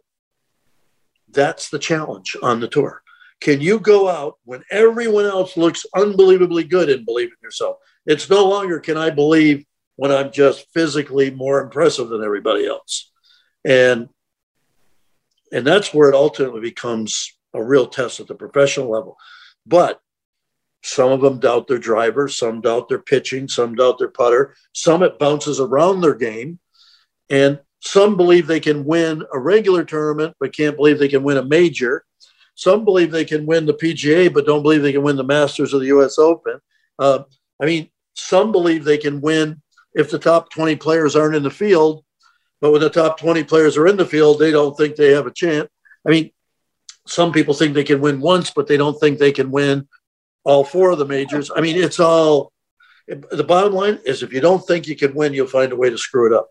that's 1.30 1.70
the 1.70 1.80
challenge 1.80 2.38
on 2.42 2.60
the 2.60 2.68
tour. 2.68 3.02
Can 3.42 3.60
you 3.60 3.80
go 3.80 4.08
out 4.08 4.38
when 4.46 4.64
everyone 4.72 5.26
else 5.26 5.58
looks 5.58 5.86
unbelievably 5.96 6.64
good 6.66 6.90
and 6.90 7.06
believe 7.06 7.28
in 7.28 7.38
yourself? 7.42 7.78
It's 8.06 8.30
no 8.30 8.48
longer 8.48 8.80
can 8.80 8.96
I 8.96 9.10
believe 9.10 9.66
when 9.96 10.12
I'm 10.12 10.32
just 10.32 10.68
physically 10.74 11.30
more 11.30 11.60
impressive 11.62 12.10
than 12.10 12.24
everybody 12.24 12.66
else. 12.66 13.12
And 13.66 14.10
and 15.52 15.68
that's 15.68 15.94
where 15.94 16.10
it 16.10 16.16
ultimately 16.16 16.62
becomes 16.62 17.32
a 17.54 17.64
real 17.64 17.86
test 17.86 18.20
at 18.20 18.28
the 18.28 18.34
professional 18.34 18.90
level. 18.90 19.18
But 19.66 20.00
Some 20.84 21.12
of 21.12 21.22
them 21.22 21.40
doubt 21.40 21.68
their 21.68 21.78
driver, 21.78 22.28
some 22.28 22.60
doubt 22.62 22.90
their 22.90 23.00
pitching, 23.00 23.48
some 23.48 23.76
doubt 23.76 24.00
their 24.00 24.10
putter, 24.10 24.56
some 24.74 25.02
it 25.02 25.18
bounces 25.18 25.60
around 25.60 26.02
their 26.02 26.14
game. 26.14 26.60
And 27.30 27.60
some 27.80 28.18
believe 28.18 28.48
they 28.48 28.60
can 28.60 28.84
win 28.84 29.24
a 29.34 29.40
regular 29.40 29.86
tournament, 29.86 30.36
but 30.40 30.56
can't 30.56 30.76
believe 30.76 31.00
they 31.00 31.08
can 31.08 31.24
win 31.24 31.38
a 31.38 31.44
major. 31.44 32.06
Some 32.56 32.86
believe 32.86 33.12
they 33.12 33.26
can 33.26 33.46
win 33.46 33.66
the 33.66 33.74
PGA, 33.74 34.34
but 34.34 34.46
don't 34.46 34.62
believe 34.62 34.82
they 34.82 34.92
can 34.92 35.04
win 35.04 35.16
the 35.16 35.24
Masters 35.24 35.74
of 35.74 35.80
the 35.80 35.88
US 35.88 36.20
Open. 36.20 36.60
Uh, 37.00 37.24
I 37.62 37.66
mean, 37.66 37.90
some 38.16 38.52
believe 38.52 38.84
they 38.84 38.98
can 38.98 39.22
win 39.22 39.62
if 39.94 40.12
the 40.12 40.20
top 40.20 40.50
20 40.52 40.76
players 40.76 41.16
aren't 41.16 41.36
in 41.36 41.44
the 41.44 41.50
field, 41.50 42.04
but 42.62 42.72
when 42.72 42.82
the 42.82 42.90
top 42.90 43.18
20 43.20 43.44
players 43.46 43.78
are 43.78 43.88
in 43.88 43.98
the 43.98 44.06
field, 44.06 44.40
they 44.40 44.52
don't 44.52 44.76
think 44.76 44.96
they 44.96 45.12
have 45.12 45.28
a 45.28 45.32
chance. 45.32 45.70
I 46.06 46.10
mean, 46.10 46.32
some 47.08 47.32
people 47.32 47.54
think 47.54 47.74
they 47.74 47.84
can 47.84 48.02
win 48.02 48.20
once, 48.20 48.52
but 48.52 48.68
they 48.68 48.78
don't 48.78 49.00
think 49.00 49.18
they 49.18 49.32
can 49.32 49.52
win 49.52 49.88
all 50.44 50.64
four 50.64 50.92
of 50.92 51.00
the 51.00 51.06
majors. 51.06 51.52
I 51.56 51.62
mean, 51.62 51.78
it's 51.78 52.00
all 52.00 52.52
the 53.08 53.44
bottom 53.44 53.74
line 53.74 54.00
is 54.06 54.24
if 54.24 54.32
you 54.32 54.42
don't 54.42 54.66
think 54.66 54.88
you 54.88 54.96
can 54.96 55.14
win, 55.14 55.34
you'll 55.34 55.48
find 55.48 55.72
a 55.72 55.76
way 55.76 55.90
to 55.90 55.98
screw 55.98 56.28
it 56.28 56.34
up. 56.34 56.50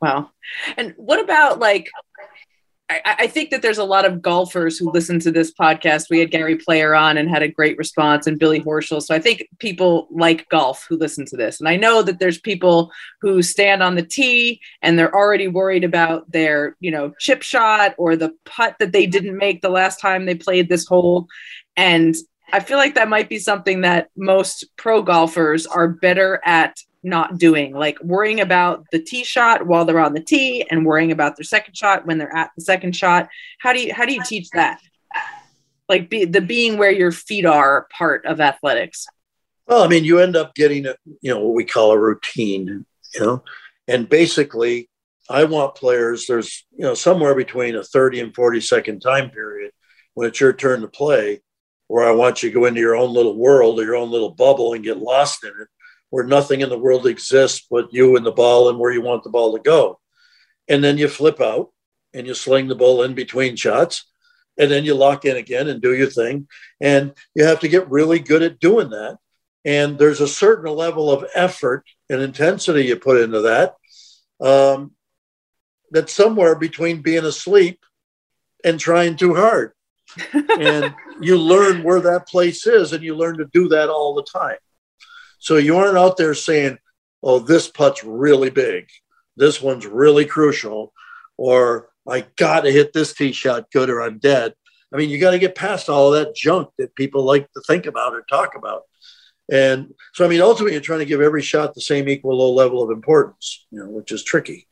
Wow. 0.00 0.30
And 0.76 0.94
what 0.96 1.20
about 1.20 1.60
like 1.60 1.88
I, 3.04 3.26
think 3.26 3.50
that 3.50 3.62
there's 3.62 3.78
a 3.78 3.84
lot 3.84 4.04
of 4.04 4.22
golfers 4.22 4.76
who 4.76 4.90
listen 4.90 5.18
to 5.20 5.30
this 5.30 5.52
podcast. 5.52 6.10
We 6.10 6.18
had 6.18 6.30
Gary 6.30 6.56
Player 6.56 6.94
on 6.94 7.16
and 7.16 7.30
had 7.30 7.42
a 7.42 7.48
great 7.48 7.78
response, 7.78 8.26
and 8.26 8.38
Billy 8.38 8.60
Horschel. 8.60 9.02
So 9.02 9.14
I 9.14 9.18
think 9.18 9.48
people 9.58 10.08
like 10.10 10.48
golf 10.48 10.84
who 10.88 10.96
listen 10.96 11.24
to 11.26 11.36
this. 11.36 11.60
And 11.60 11.68
I 11.68 11.76
know 11.76 12.02
that 12.02 12.18
there's 12.18 12.38
people 12.38 12.90
who 13.20 13.42
stand 13.42 13.82
on 13.82 13.94
the 13.94 14.02
tee 14.02 14.60
and 14.82 14.98
they're 14.98 15.14
already 15.14 15.48
worried 15.48 15.84
about 15.84 16.30
their, 16.30 16.76
you 16.80 16.90
know, 16.90 17.12
chip 17.18 17.42
shot 17.42 17.94
or 17.98 18.16
the 18.16 18.32
putt 18.44 18.76
that 18.78 18.92
they 18.92 19.06
didn't 19.06 19.36
make 19.36 19.62
the 19.62 19.70
last 19.70 20.00
time 20.00 20.26
they 20.26 20.34
played 20.34 20.68
this 20.68 20.86
hole. 20.86 21.28
And 21.76 22.14
I 22.52 22.60
feel 22.60 22.76
like 22.76 22.94
that 22.96 23.08
might 23.08 23.28
be 23.28 23.38
something 23.38 23.80
that 23.80 24.10
most 24.16 24.64
pro 24.76 25.02
golfers 25.02 25.66
are 25.66 25.88
better 25.88 26.40
at 26.44 26.76
not 27.02 27.38
doing, 27.38 27.74
like 27.74 28.00
worrying 28.02 28.40
about 28.40 28.84
the 28.92 28.98
tee 28.98 29.24
shot 29.24 29.66
while 29.66 29.84
they're 29.84 29.98
on 29.98 30.12
the 30.12 30.20
tee 30.20 30.64
and 30.70 30.86
worrying 30.86 31.12
about 31.12 31.36
their 31.36 31.44
second 31.44 31.76
shot 31.76 32.06
when 32.06 32.18
they're 32.18 32.34
at 32.36 32.50
the 32.56 32.62
second 32.62 32.94
shot. 32.94 33.28
How 33.58 33.72
do 33.72 33.80
you 33.80 33.92
how 33.92 34.04
do 34.04 34.12
you 34.12 34.22
teach 34.24 34.50
that? 34.50 34.80
Like 35.88 36.10
be, 36.10 36.26
the 36.26 36.40
being 36.40 36.78
where 36.78 36.92
your 36.92 37.10
feet 37.10 37.44
are 37.44 37.88
part 37.96 38.24
of 38.26 38.40
athletics. 38.40 39.06
Well, 39.66 39.82
I 39.82 39.88
mean, 39.88 40.04
you 40.04 40.20
end 40.20 40.36
up 40.36 40.54
getting 40.54 40.86
a, 40.86 40.94
you 41.20 41.32
know 41.32 41.40
what 41.40 41.54
we 41.54 41.64
call 41.64 41.92
a 41.92 41.98
routine, 41.98 42.84
you 43.14 43.20
know, 43.20 43.42
and 43.88 44.08
basically, 44.08 44.88
I 45.28 45.44
want 45.44 45.74
players. 45.74 46.26
There's 46.26 46.66
you 46.76 46.84
know 46.84 46.94
somewhere 46.94 47.34
between 47.34 47.74
a 47.74 47.82
30 47.82 48.20
and 48.20 48.34
40 48.34 48.60
second 48.60 49.00
time 49.00 49.30
period 49.30 49.72
when 50.14 50.28
it's 50.28 50.40
your 50.40 50.52
turn 50.52 50.82
to 50.82 50.88
play, 50.88 51.40
where 51.92 52.08
I 52.08 52.12
want 52.12 52.42
you 52.42 52.48
to 52.48 52.54
go 52.54 52.64
into 52.64 52.80
your 52.80 52.96
own 52.96 53.12
little 53.12 53.36
world 53.36 53.78
or 53.78 53.84
your 53.84 53.96
own 53.96 54.10
little 54.10 54.30
bubble 54.30 54.72
and 54.72 54.82
get 54.82 54.96
lost 54.96 55.44
in 55.44 55.50
it 55.50 55.68
where 56.08 56.24
nothing 56.24 56.62
in 56.62 56.70
the 56.70 56.78
world 56.78 57.06
exists 57.06 57.66
but 57.70 57.92
you 57.92 58.16
and 58.16 58.24
the 58.24 58.32
ball 58.32 58.70
and 58.70 58.78
where 58.78 58.90
you 58.90 59.02
want 59.02 59.24
the 59.24 59.28
ball 59.28 59.54
to 59.54 59.62
go. 59.62 60.00
And 60.70 60.82
then 60.82 60.96
you 60.96 61.06
flip 61.06 61.38
out 61.38 61.70
and 62.14 62.26
you 62.26 62.32
sling 62.32 62.68
the 62.68 62.74
ball 62.74 63.02
in 63.02 63.12
between 63.12 63.56
shots 63.56 64.10
and 64.56 64.70
then 64.70 64.86
you 64.86 64.94
lock 64.94 65.26
in 65.26 65.36
again 65.36 65.68
and 65.68 65.82
do 65.82 65.94
your 65.94 66.08
thing. 66.08 66.48
And 66.80 67.12
you 67.34 67.44
have 67.44 67.60
to 67.60 67.68
get 67.68 67.90
really 67.90 68.20
good 68.20 68.42
at 68.42 68.58
doing 68.58 68.88
that. 68.88 69.18
And 69.66 69.98
there's 69.98 70.22
a 70.22 70.26
certain 70.26 70.74
level 70.74 71.10
of 71.10 71.26
effort 71.34 71.84
and 72.08 72.22
intensity 72.22 72.86
you 72.86 72.96
put 72.96 73.20
into 73.20 73.42
that. 73.42 73.74
Um, 74.40 74.92
that's 75.90 76.14
somewhere 76.14 76.54
between 76.54 77.02
being 77.02 77.26
asleep 77.26 77.84
and 78.64 78.80
trying 78.80 79.16
too 79.16 79.34
hard. 79.34 79.74
And 80.32 80.94
you 81.20 81.36
learn 81.36 81.82
where 81.82 82.00
that 82.00 82.28
place 82.28 82.66
is 82.66 82.92
and 82.92 83.02
you 83.02 83.16
learn 83.16 83.38
to 83.38 83.46
do 83.52 83.68
that 83.68 83.88
all 83.88 84.14
the 84.14 84.24
time. 84.24 84.58
So 85.38 85.56
you 85.56 85.76
aren't 85.76 85.98
out 85.98 86.16
there 86.16 86.34
saying, 86.34 86.78
oh, 87.22 87.38
this 87.38 87.68
putt's 87.68 88.04
really 88.04 88.50
big. 88.50 88.88
This 89.36 89.60
one's 89.60 89.86
really 89.86 90.24
crucial. 90.24 90.92
Or 91.36 91.88
I 92.08 92.26
got 92.36 92.62
to 92.62 92.72
hit 92.72 92.92
this 92.92 93.14
tee 93.14 93.32
shot 93.32 93.70
good 93.72 93.90
or 93.90 94.02
I'm 94.02 94.18
dead. 94.18 94.54
I 94.92 94.98
mean, 94.98 95.10
you 95.10 95.18
got 95.18 95.30
to 95.30 95.38
get 95.38 95.54
past 95.54 95.88
all 95.88 96.10
that 96.12 96.34
junk 96.34 96.68
that 96.78 96.94
people 96.94 97.24
like 97.24 97.50
to 97.52 97.62
think 97.66 97.86
about 97.86 98.12
or 98.12 98.22
talk 98.28 98.54
about. 98.56 98.82
And 99.50 99.94
so, 100.14 100.24
I 100.24 100.28
mean, 100.28 100.40
ultimately, 100.40 100.72
you're 100.72 100.80
trying 100.80 101.00
to 101.00 101.04
give 101.04 101.20
every 101.20 101.42
shot 101.42 101.74
the 101.74 101.80
same 101.80 102.08
equal 102.08 102.38
low 102.38 102.52
level 102.52 102.82
of 102.82 102.90
importance, 102.90 103.66
you 103.70 103.80
know, 103.80 103.90
which 103.90 104.12
is 104.12 104.22
tricky. 104.22 104.68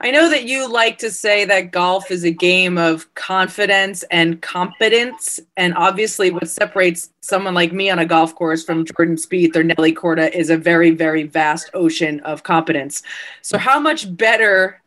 I 0.00 0.10
know 0.10 0.28
that 0.28 0.44
you 0.44 0.70
like 0.70 0.98
to 0.98 1.10
say 1.10 1.44
that 1.44 1.70
golf 1.70 2.10
is 2.10 2.24
a 2.24 2.30
game 2.30 2.78
of 2.78 3.12
confidence 3.14 4.02
and 4.10 4.42
competence. 4.42 5.40
And 5.56 5.74
obviously, 5.74 6.30
what 6.30 6.48
separates 6.48 7.10
someone 7.20 7.54
like 7.54 7.72
me 7.72 7.90
on 7.90 7.98
a 7.98 8.06
golf 8.06 8.34
course 8.34 8.64
from 8.64 8.84
Jordan 8.84 9.16
Spieth 9.16 9.54
or 9.56 9.62
Nelly 9.62 9.94
Korda 9.94 10.30
is 10.32 10.50
a 10.50 10.56
very, 10.56 10.90
very 10.90 11.22
vast 11.22 11.70
ocean 11.74 12.20
of 12.20 12.42
competence. 12.42 13.02
So, 13.42 13.56
how 13.56 13.78
much 13.78 14.14
better 14.16 14.82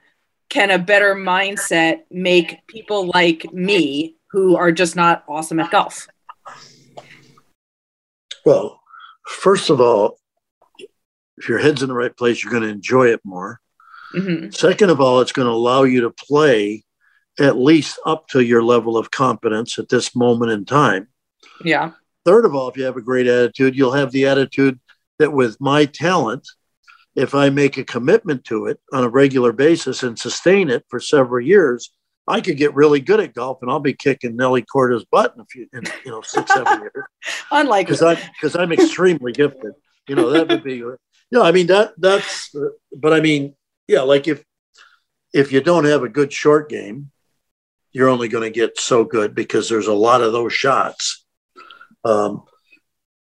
can 0.49 0.71
a 0.71 0.79
better 0.79 1.15
mindset 1.15 2.01
make 2.11 2.65
people 2.67 3.07
like 3.13 3.51
me 3.53 4.15
who 4.31 4.55
are 4.55 4.71
just 4.71 4.95
not 4.95 5.23
awesome 5.27 5.59
at 5.59 5.71
golf? 5.71 6.07
Well, 8.45 8.81
first 9.25 9.69
of 9.69 9.81
all, 9.81 10.19
if 11.37 11.47
your 11.47 11.59
head's 11.59 11.83
in 11.83 11.89
the 11.89 11.95
right 11.95 12.15
place, 12.15 12.43
you're 12.43 12.51
going 12.51 12.63
to 12.63 12.69
enjoy 12.69 13.07
it 13.07 13.21
more. 13.23 13.61
Mm-hmm. 14.15 14.51
Second 14.51 14.89
of 14.89 15.01
all, 15.01 15.21
it's 15.21 15.31
going 15.31 15.47
to 15.47 15.53
allow 15.53 15.83
you 15.83 16.01
to 16.01 16.09
play 16.11 16.83
at 17.39 17.57
least 17.57 17.99
up 18.05 18.27
to 18.29 18.41
your 18.41 18.63
level 18.63 18.97
of 18.97 19.11
competence 19.11 19.77
at 19.77 19.89
this 19.89 20.15
moment 20.15 20.51
in 20.51 20.65
time. 20.65 21.07
Yeah. 21.63 21.91
Third 22.25 22.45
of 22.45 22.55
all, 22.55 22.67
if 22.69 22.77
you 22.77 22.83
have 22.83 22.97
a 22.97 23.01
great 23.01 23.27
attitude, 23.27 23.75
you'll 23.75 23.93
have 23.93 24.11
the 24.11 24.27
attitude 24.27 24.79
that 25.19 25.31
with 25.31 25.59
my 25.59 25.85
talent, 25.85 26.47
if 27.15 27.33
I 27.33 27.49
make 27.49 27.77
a 27.77 27.83
commitment 27.83 28.43
to 28.45 28.67
it 28.67 28.79
on 28.93 29.03
a 29.03 29.09
regular 29.09 29.51
basis 29.51 30.03
and 30.03 30.17
sustain 30.17 30.69
it 30.69 30.85
for 30.89 30.99
several 30.99 31.45
years, 31.45 31.91
I 32.27 32.41
could 32.41 32.57
get 32.57 32.75
really 32.75 32.99
good 32.99 33.21
at 33.21 33.33
golf, 33.33 33.59
and 33.61 33.71
I'll 33.71 33.79
be 33.79 33.93
kicking 33.93 34.35
Nelly 34.35 34.61
Korda's 34.63 35.05
butt 35.05 35.33
in 35.35 35.41
a 35.41 35.45
few, 35.45 35.67
in, 35.71 35.83
you 36.03 36.11
know, 36.11 36.21
six, 36.21 36.53
seven 36.53 36.79
years. 36.81 37.05
Unlike 37.51 37.87
because 37.87 38.01
I'm 38.03 38.17
because 38.33 38.55
I'm 38.55 38.71
extremely 38.73 39.31
gifted. 39.31 39.73
You 40.07 40.15
know, 40.15 40.29
that 40.31 40.49
would 40.49 40.63
be. 40.63 40.75
You 40.75 40.97
know, 41.31 41.43
I 41.43 41.51
mean 41.51 41.67
that 41.67 41.93
that's. 41.97 42.53
But 42.95 43.13
I 43.13 43.21
mean, 43.21 43.55
yeah, 43.87 44.01
like 44.01 44.27
if 44.27 44.43
if 45.33 45.51
you 45.51 45.61
don't 45.61 45.85
have 45.85 46.03
a 46.03 46.09
good 46.09 46.31
short 46.31 46.69
game, 46.69 47.11
you're 47.91 48.09
only 48.09 48.27
going 48.27 48.43
to 48.43 48.59
get 48.59 48.79
so 48.79 49.03
good 49.03 49.35
because 49.35 49.69
there's 49.69 49.87
a 49.87 49.93
lot 49.93 50.21
of 50.21 50.31
those 50.31 50.53
shots. 50.53 51.25
Um, 52.03 52.43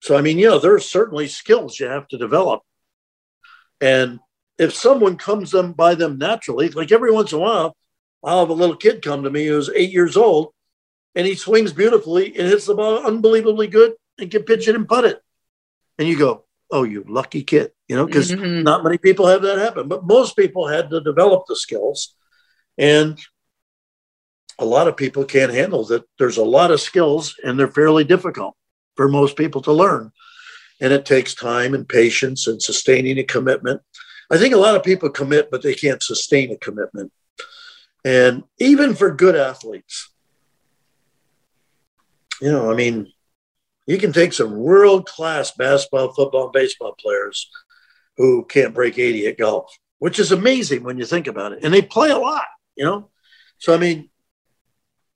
so 0.01 0.17
I 0.17 0.21
mean, 0.21 0.37
know, 0.39 0.59
there's 0.59 0.89
certainly 0.89 1.27
skills 1.27 1.79
you 1.79 1.87
have 1.87 2.07
to 2.09 2.17
develop, 2.17 2.61
and 3.81 4.19
if 4.57 4.73
someone 4.73 5.17
comes 5.17 5.51
them 5.51 5.73
by 5.73 5.95
them 5.95 6.17
naturally, 6.17 6.69
like 6.69 6.91
every 6.91 7.11
once 7.11 7.31
in 7.31 7.37
a 7.39 7.41
while, 7.41 7.75
I'll 8.23 8.41
have 8.41 8.49
a 8.49 8.53
little 8.53 8.75
kid 8.75 9.01
come 9.01 9.23
to 9.23 9.29
me 9.29 9.47
who's 9.47 9.69
eight 9.69 9.91
years 9.91 10.17
old, 10.17 10.53
and 11.15 11.25
he 11.25 11.35
swings 11.35 11.73
beautifully 11.73 12.27
and 12.37 12.47
hits 12.47 12.65
the 12.65 12.75
ball 12.75 13.05
unbelievably 13.05 13.67
good 13.67 13.93
and 14.17 14.29
can 14.29 14.43
pitch 14.43 14.67
it 14.67 14.75
and 14.75 14.87
putt 14.87 15.05
it, 15.05 15.21
and 15.97 16.07
you 16.07 16.17
go, 16.17 16.45
oh, 16.71 16.83
you 16.83 17.05
lucky 17.07 17.43
kid, 17.43 17.71
you 17.89 17.95
know, 17.95 18.05
because 18.05 18.31
mm-hmm. 18.31 18.61
not 18.61 18.83
many 18.83 18.99
people 18.99 19.25
have 19.25 19.41
that 19.41 19.57
happen. 19.57 19.87
But 19.87 20.05
most 20.05 20.37
people 20.37 20.67
had 20.67 20.91
to 20.91 21.01
develop 21.01 21.45
the 21.47 21.55
skills. 21.55 22.13
And 22.77 23.19
a 24.59 24.65
lot 24.65 24.87
of 24.87 24.95
people 24.95 25.25
can't 25.25 25.51
handle 25.51 25.83
that. 25.85 26.03
There's 26.19 26.37
a 26.37 26.43
lot 26.43 26.69
of 26.69 26.79
skills 26.79 27.35
and 27.43 27.59
they're 27.59 27.67
fairly 27.67 28.03
difficult 28.03 28.55
for 28.95 29.09
most 29.09 29.35
people 29.35 29.61
to 29.63 29.73
learn. 29.73 30.11
And 30.79 30.93
it 30.93 31.05
takes 31.05 31.33
time 31.33 31.73
and 31.73 31.89
patience 31.89 32.45
and 32.47 32.61
sustaining 32.61 33.17
a 33.17 33.23
commitment. 33.23 33.81
I 34.31 34.37
think 34.37 34.53
a 34.53 34.57
lot 34.57 34.75
of 34.75 34.83
people 34.83 35.09
commit, 35.09 35.49
but 35.49 35.63
they 35.63 35.73
can't 35.73 36.03
sustain 36.03 36.51
a 36.51 36.57
commitment. 36.57 37.11
And 38.05 38.43
even 38.59 38.93
for 38.93 39.11
good 39.11 39.35
athletes, 39.35 40.11
you 42.39 42.51
know, 42.51 42.71
I 42.71 42.75
mean, 42.75 43.11
you 43.87 43.97
can 43.97 44.13
take 44.13 44.31
some 44.33 44.55
world 44.55 45.07
class 45.07 45.51
basketball, 45.51 46.13
football, 46.13 46.43
and 46.45 46.53
baseball 46.53 46.95
players 46.99 47.49
who 48.19 48.43
can't 48.43 48.73
break 48.73 48.99
80 48.99 49.27
at 49.27 49.37
golf, 49.37 49.75
which 49.99 50.19
is 50.19 50.33
amazing 50.33 50.83
when 50.83 50.97
you 50.97 51.05
think 51.05 51.25
about 51.25 51.53
it. 51.53 51.59
And 51.63 51.73
they 51.73 51.81
play 51.81 52.09
a 52.09 52.17
lot, 52.17 52.43
you 52.75 52.83
know? 52.83 53.09
So, 53.59 53.73
I 53.73 53.77
mean, 53.77 54.09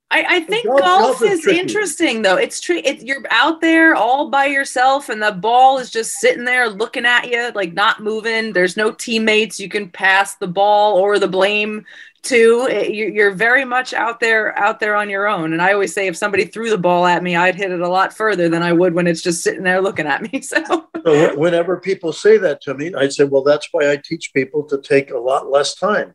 I, 0.09 0.25
I 0.37 0.39
think 0.39 0.65
golf, 0.65 0.79
golf, 0.79 1.19
golf 1.19 1.21
is, 1.23 1.45
interesting 1.45 2.21
though. 2.21 2.37
It's 2.37 2.61
true. 2.61 2.79
It, 2.83 3.01
you're 3.01 3.23
out 3.29 3.59
there 3.59 3.93
all 3.93 4.29
by 4.29 4.45
yourself, 4.45 5.09
and 5.09 5.21
the 5.21 5.31
ball 5.31 5.79
is 5.79 5.89
just 5.89 6.13
sitting 6.13 6.45
there 6.45 6.69
looking 6.69 7.05
at 7.05 7.29
you, 7.29 7.51
like 7.53 7.73
not 7.73 8.01
moving. 8.01 8.53
There's 8.53 8.77
no 8.77 8.91
teammates 8.91 9.59
you 9.59 9.69
can 9.69 9.89
pass 9.89 10.35
the 10.35 10.47
ball 10.47 10.97
or 10.97 11.19
the 11.19 11.27
blame 11.27 11.85
too. 12.23 12.67
Eh, 12.69 12.87
you're 12.87 13.31
very 13.31 13.65
much 13.65 13.93
out 13.93 14.19
there, 14.19 14.57
out 14.57 14.79
there 14.79 14.95
on 14.95 15.09
your 15.09 15.27
own. 15.27 15.53
And 15.53 15.61
I 15.61 15.73
always 15.73 15.93
say, 15.93 16.07
if 16.07 16.17
somebody 16.17 16.45
threw 16.45 16.69
the 16.69 16.77
ball 16.77 17.05
at 17.05 17.21
me, 17.21 17.35
I'd 17.35 17.55
hit 17.55 17.71
it 17.71 17.81
a 17.81 17.87
lot 17.87 18.13
further 18.13 18.49
than 18.49 18.63
I 18.63 18.73
would 18.73 18.93
when 18.93 19.07
it's 19.07 19.21
just 19.21 19.43
sitting 19.43 19.63
there 19.63 19.81
looking 19.81 20.07
at 20.07 20.21
me. 20.21 20.41
So, 20.53 20.87
so 21.05 21.37
whenever 21.37 21.79
people 21.79 22.13
say 22.13 22.37
that 22.37 22.61
to 22.61 22.73
me, 22.73 22.93
I 22.93 23.07
say, 23.09 23.23
well, 23.23 23.43
that's 23.43 23.67
why 23.71 23.91
I 23.91 23.97
teach 23.97 24.33
people 24.33 24.63
to 24.65 24.79
take 24.79 25.11
a 25.11 25.17
lot 25.17 25.49
less 25.49 25.75
time. 25.75 26.13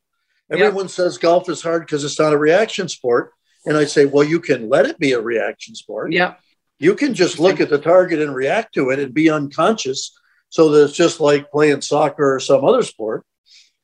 Everyone 0.51 0.85
yep. 0.85 0.90
says 0.90 1.18
golf 1.18 1.49
is 1.49 1.62
hard 1.62 1.83
because 1.83 2.05
it's 2.05 2.18
not 2.18 2.33
a 2.33 2.38
reaction 2.38 2.88
sport. 2.88 3.33
And 3.66 3.77
I 3.77 3.85
say, 3.85 4.07
well, 4.07 4.25
you 4.25 4.40
can 4.40 4.68
let 4.68 4.87
it 4.87 4.99
be 4.99 5.12
a 5.12 5.21
reaction 5.21 5.75
sport. 5.75 6.12
Yeah. 6.12 6.35
You 6.79 6.94
can 6.94 7.14
just 7.14 7.38
look 7.38 7.61
at 7.61 7.68
the 7.68 7.79
target 7.79 8.21
and 8.21 8.35
react 8.35 8.75
to 8.75 8.90
it 8.90 8.99
and 8.99 9.12
be 9.12 9.29
unconscious. 9.29 10.16
So 10.51 10.71
that 10.71 10.85
it's 10.85 10.97
just 10.97 11.21
like 11.21 11.51
playing 11.51 11.83
soccer 11.83 12.35
or 12.35 12.40
some 12.40 12.64
other 12.64 12.83
sport. 12.83 13.25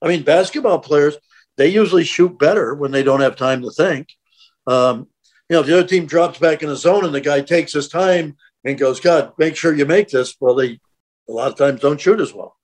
I 0.01 0.09
mean, 0.09 0.23
basketball 0.23 0.79
players, 0.79 1.17
they 1.57 1.69
usually 1.69 2.05
shoot 2.05 2.39
better 2.39 2.75
when 2.75 2.91
they 2.91 3.03
don't 3.03 3.21
have 3.21 3.37
time 3.37 3.63
to 3.63 3.71
think. 3.71 4.09
Um, 4.67 5.09
you 5.49 5.55
know, 5.55 5.61
if 5.61 5.67
the 5.67 5.79
other 5.79 5.87
team 5.87 6.07
drops 6.07 6.39
back 6.39 6.63
in 6.63 6.69
the 6.69 6.77
zone 6.77 7.05
and 7.05 7.15
the 7.15 7.21
guy 7.21 7.43
takes 7.43 7.73
his 7.73 7.89
time 7.89 8.37
and 8.65 8.79
goes, 8.79 9.01
God, 9.01 9.33
make 9.39 9.57
sure 9.57 9.75
you 9.75 9.85
make 9.85 10.09
this. 10.09 10.35
Well, 10.41 10.55
they 10.55 10.81
a 11.29 11.33
lot 11.33 11.51
of 11.51 11.57
times 11.57 11.81
don't 11.81 12.01
shoot 12.01 12.21
as 12.21 12.33
well. 12.33 12.57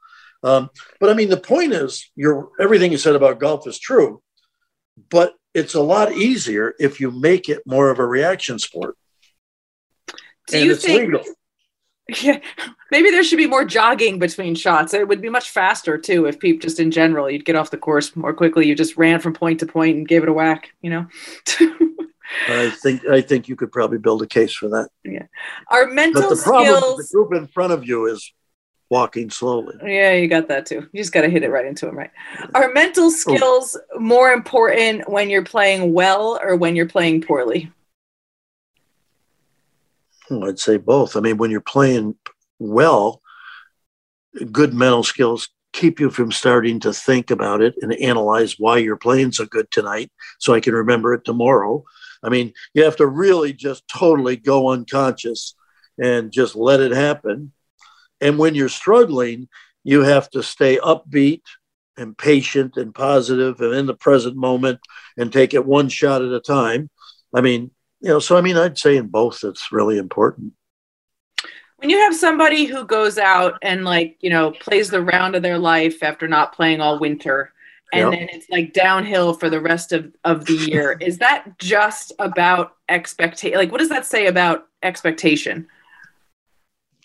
Um, 0.43 0.71
but 0.99 1.11
I 1.11 1.15
mean, 1.15 1.29
the 1.29 1.37
point 1.37 1.73
is, 1.73 2.11
you're 2.17 2.51
everything 2.59 2.93
you 2.93 2.99
said 2.99 3.17
about 3.17 3.41
golf 3.41 3.67
is 3.67 3.79
true, 3.79 4.23
but 5.11 5.35
it's 5.53 5.75
a 5.75 5.83
lot 5.83 6.13
easier 6.13 6.75
if 6.79 7.01
you 7.01 7.11
make 7.11 7.49
it 7.49 7.63
more 7.67 7.91
of 7.91 7.99
a 7.99 8.07
reaction 8.07 8.59
sport. 8.59 8.97
Do 10.07 10.57
and 10.57 10.65
you 10.65 10.75
think? 10.75 11.13
Legal. 11.13 11.25
Yeah, 12.23 12.41
maybe 12.91 13.11
there 13.11 13.23
should 13.23 13.39
be 13.39 13.47
more 13.47 13.65
jogging 13.65 14.19
between 14.19 14.55
shots. 14.55 14.95
It 14.95 15.09
would 15.09 15.21
be 15.21 15.31
much 15.31 15.51
faster 15.51 15.99
too 15.99 16.27
if 16.27 16.39
people 16.39 16.61
just 16.61 16.81
in 16.81 16.91
general 16.91 17.31
you'd 17.31 17.45
get 17.45 17.57
off 17.57 17.71
the 17.71 17.77
course 17.77 18.15
more 18.17 18.33
quickly. 18.33 18.67
You 18.67 18.75
just 18.75 18.97
ran 18.97 19.21
from 19.21 19.33
point 19.33 19.61
to 19.61 19.67
point 19.67 19.97
and 19.97 20.09
gave 20.09 20.23
it 20.23 20.29
a 20.29 20.33
whack. 20.33 20.73
You 20.83 20.91
know. 20.91 21.07
I 22.49 22.71
think 22.83 23.07
I 23.07 23.21
think 23.21 23.49
you 23.49 23.57
could 23.57 23.73
probably 23.73 23.99
build 23.99 24.23
a 24.23 24.27
case 24.27 24.55
for 24.55 24.69
that. 24.69 24.89
Yeah, 25.05 25.27
our 25.69 25.87
mental 25.87 26.23
but 26.23 26.37
the 26.37 26.43
problem, 26.43 26.77
skills. 26.77 27.09
The 27.09 27.17
group 27.17 27.35
in 27.35 27.47
front 27.49 27.73
of 27.73 27.87
you 27.87 28.07
is 28.07 28.33
walking 28.89 29.31
slowly. 29.31 29.77
Yeah, 29.83 30.13
you 30.13 30.29
got 30.29 30.49
that 30.49 30.67
too. 30.67 30.89
You 30.93 31.01
just 31.01 31.13
got 31.13 31.23
to 31.23 31.31
hit 31.31 31.45
it 31.45 31.51
right 31.51 31.65
into 31.65 31.87
them, 31.87 31.97
right? 31.97 32.11
Are 32.55 32.73
mental 32.73 33.07
oh. 33.07 33.11
skills 33.11 33.77
more 33.99 34.33
important 34.33 35.09
when 35.09 35.31
you're 35.31 35.45
playing 35.45 35.93
well 35.93 36.39
or 36.43 36.57
when 36.57 36.77
you're 36.77 36.89
playing 36.89 37.23
poorly? 37.23 37.71
Well, 40.31 40.49
I'd 40.49 40.59
say 40.59 40.77
both. 40.77 41.17
I 41.17 41.21
mean, 41.21 41.37
when 41.37 41.51
you're 41.51 41.61
playing 41.61 42.15
well, 42.59 43.21
good 44.51 44.73
mental 44.73 45.03
skills 45.03 45.49
keep 45.73 46.01
you 46.01 46.11
from 46.11 46.33
starting 46.33 46.81
to 46.81 46.93
think 46.93 47.31
about 47.31 47.61
it 47.61 47.75
and 47.81 47.93
analyze 47.95 48.57
why 48.59 48.79
you're 48.79 48.97
playing 48.97 49.33
so 49.33 49.45
good 49.45 49.71
tonight 49.71 50.11
so 50.39 50.55
I 50.55 50.61
can 50.61 50.75
remember 50.75 51.15
it 51.15 51.25
tomorrow. 51.25 51.85
I 52.23 52.29
mean, 52.29 52.53
you 52.75 52.85
have 52.85 52.97
to 52.97 53.07
really 53.07 53.53
just 53.53 53.87
totally 53.87 54.37
go 54.37 54.71
unconscious 54.71 55.55
and 55.99 56.33
just 56.33 56.57
let 56.57 56.81
it 56.81 56.93
happen 56.93 57.53
and 58.21 58.39
when 58.39 58.55
you're 58.55 58.69
struggling, 58.69 59.49
you 59.83 60.03
have 60.03 60.29
to 60.31 60.43
stay 60.43 60.79
upbeat 60.79 61.43
and 61.97 62.17
patient 62.17 62.77
and 62.77 62.95
positive 62.95 63.61
and 63.61 63.75
in 63.75 63.87
the 63.87 63.95
present 63.95 64.37
moment 64.37 64.81
and 65.17 65.33
take 65.33 65.55
it 65.55 65.65
one 65.65 65.89
shot 65.89 66.23
at 66.23 66.33
a 66.33 66.41
time. 66.41 66.91
I 67.35 67.41
mean, 67.41 67.71
you 68.01 68.09
know, 68.09 68.19
so 68.19 68.37
I 68.37 68.41
mean, 68.41 68.57
I'd 68.57 68.79
say 68.79 68.97
in 68.97 69.07
both, 69.07 69.45
it's 69.45 69.73
really 69.73 69.99
important. 69.99 70.53
When 71.77 71.89
you 71.89 71.99
have 71.99 72.15
somebody 72.15 72.67
who 72.67 72.85
goes 72.85 73.17
out 73.17 73.59
and, 73.63 73.85
like, 73.85 74.19
you 74.21 74.29
know, 74.29 74.51
plays 74.51 74.91
the 74.91 75.03
round 75.03 75.35
of 75.35 75.43
their 75.43 75.59
life 75.59 76.03
after 76.03 76.29
not 76.29 76.55
playing 76.55 76.81
all 76.81 76.99
winter, 76.99 77.53
and 77.93 78.13
yep. 78.13 78.21
then 78.21 78.29
it's 78.31 78.49
like 78.51 78.73
downhill 78.73 79.33
for 79.33 79.49
the 79.49 79.61
rest 79.61 79.93
of, 79.93 80.15
of 80.25 80.45
the 80.45 80.55
year, 80.55 80.93
is 81.01 81.19
that 81.19 81.59
just 81.59 82.13
about 82.19 82.77
expectation? 82.89 83.59
Like, 83.59 83.73
what 83.73 83.79
does 83.79 83.89
that 83.89 84.05
say 84.05 84.27
about 84.27 84.69
expectation? 84.83 85.67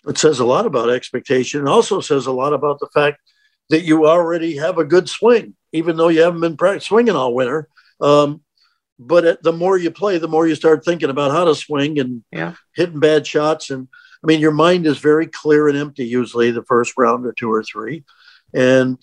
it 0.06 0.18
says 0.18 0.38
a 0.38 0.44
lot 0.44 0.66
about 0.66 0.90
expectation 0.90 1.60
and 1.60 1.68
also 1.68 2.00
says 2.00 2.26
a 2.26 2.32
lot 2.32 2.52
about 2.52 2.78
the 2.78 2.88
fact 2.94 3.20
that 3.70 3.82
you 3.82 4.06
already 4.06 4.56
have 4.56 4.78
a 4.78 4.84
good 4.84 5.08
swing, 5.08 5.54
even 5.72 5.96
though 5.96 6.08
you 6.08 6.22
haven't 6.22 6.56
been 6.56 6.80
swinging 6.80 7.16
all 7.16 7.34
winter. 7.34 7.68
Um, 8.00 8.42
but 8.98 9.42
the 9.42 9.52
more 9.52 9.76
you 9.76 9.90
play, 9.90 10.18
the 10.18 10.28
more 10.28 10.46
you 10.46 10.54
start 10.54 10.84
thinking 10.84 11.10
about 11.10 11.30
how 11.30 11.44
to 11.44 11.54
swing 11.54 11.98
and 11.98 12.24
yeah. 12.32 12.54
hitting 12.74 13.00
bad 13.00 13.26
shots. 13.26 13.70
And 13.70 13.88
I 14.22 14.26
mean, 14.26 14.40
your 14.40 14.52
mind 14.52 14.86
is 14.86 14.98
very 14.98 15.26
clear 15.26 15.68
and 15.68 15.76
empty 15.76 16.06
usually 16.06 16.50
the 16.50 16.64
first 16.64 16.94
round 16.96 17.26
or 17.26 17.32
two 17.32 17.52
or 17.52 17.62
three. 17.62 18.04
And 18.54 18.98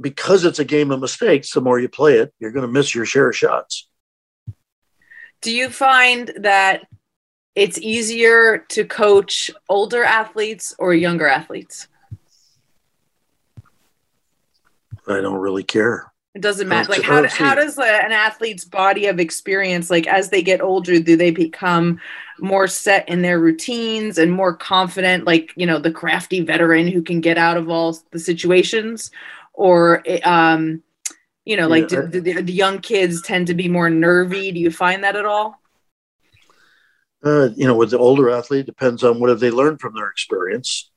because 0.00 0.44
it's 0.44 0.58
a 0.58 0.64
game 0.64 0.90
of 0.90 1.00
mistakes, 1.00 1.52
the 1.52 1.60
more 1.60 1.78
you 1.78 1.88
play 1.88 2.18
it, 2.18 2.34
you're 2.38 2.50
going 2.50 2.66
to 2.66 2.72
miss 2.72 2.94
your 2.94 3.04
share 3.04 3.28
of 3.28 3.36
shots. 3.36 3.88
Do 5.42 5.54
you 5.54 5.70
find 5.70 6.32
that 6.38 6.86
it's 7.54 7.78
easier 7.78 8.58
to 8.70 8.84
coach 8.84 9.50
older 9.68 10.02
athletes 10.02 10.74
or 10.78 10.92
younger 10.92 11.26
athletes? 11.26 11.88
I 15.08 15.20
don't 15.20 15.38
really 15.38 15.62
care. 15.62 16.12
It 16.36 16.42
doesn't 16.42 16.68
matter. 16.68 16.90
Like 16.90 17.00
how, 17.00 17.26
how 17.26 17.54
does 17.54 17.78
an 17.78 18.12
athlete's 18.12 18.66
body 18.66 19.06
of 19.06 19.18
experience, 19.18 19.88
like 19.88 20.06
as 20.06 20.28
they 20.28 20.42
get 20.42 20.60
older, 20.60 21.00
do 21.00 21.16
they 21.16 21.30
become 21.30 21.98
more 22.38 22.68
set 22.68 23.08
in 23.08 23.22
their 23.22 23.40
routines 23.40 24.18
and 24.18 24.30
more 24.30 24.54
confident, 24.54 25.24
like, 25.24 25.50
you 25.56 25.64
know, 25.64 25.78
the 25.78 25.90
crafty 25.90 26.40
veteran 26.42 26.88
who 26.88 27.00
can 27.00 27.22
get 27.22 27.38
out 27.38 27.56
of 27.56 27.70
all 27.70 27.98
the 28.10 28.18
situations? 28.18 29.10
Or, 29.54 30.04
um, 30.28 30.82
you 31.46 31.56
know, 31.56 31.68
like 31.68 31.90
yeah, 31.90 32.02
do, 32.02 32.20
do 32.20 32.42
the 32.42 32.52
young 32.52 32.80
kids 32.80 33.22
tend 33.22 33.46
to 33.46 33.54
be 33.54 33.70
more 33.70 33.88
nervy? 33.88 34.52
Do 34.52 34.60
you 34.60 34.70
find 34.70 35.04
that 35.04 35.16
at 35.16 35.24
all? 35.24 35.58
Uh, 37.24 37.48
you 37.56 37.66
know, 37.66 37.74
with 37.74 37.92
the 37.92 37.98
older 37.98 38.28
athlete, 38.28 38.66
depends 38.66 39.02
on 39.02 39.20
what 39.20 39.30
have 39.30 39.40
they 39.40 39.50
learned 39.50 39.80
from 39.80 39.94
their 39.94 40.10
experience. 40.10 40.90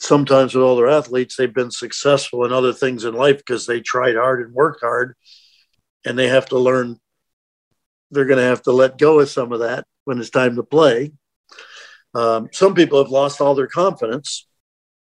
Sometimes 0.00 0.54
with 0.54 0.64
older 0.64 0.88
athletes, 0.88 1.36
they've 1.36 1.52
been 1.52 1.70
successful 1.70 2.46
in 2.46 2.54
other 2.54 2.72
things 2.72 3.04
in 3.04 3.12
life 3.12 3.36
because 3.36 3.66
they 3.66 3.80
tried 3.80 4.16
hard 4.16 4.40
and 4.40 4.54
worked 4.54 4.80
hard, 4.80 5.14
and 6.06 6.18
they 6.18 6.28
have 6.28 6.46
to 6.46 6.58
learn. 6.58 6.98
They're 8.10 8.24
going 8.24 8.38
to 8.38 8.44
have 8.44 8.62
to 8.62 8.72
let 8.72 8.96
go 8.96 9.20
of 9.20 9.28
some 9.28 9.52
of 9.52 9.60
that 9.60 9.84
when 10.06 10.18
it's 10.18 10.30
time 10.30 10.56
to 10.56 10.62
play. 10.62 11.12
Um, 12.14 12.48
some 12.50 12.74
people 12.74 12.98
have 13.02 13.12
lost 13.12 13.42
all 13.42 13.54
their 13.54 13.66
confidence. 13.66 14.48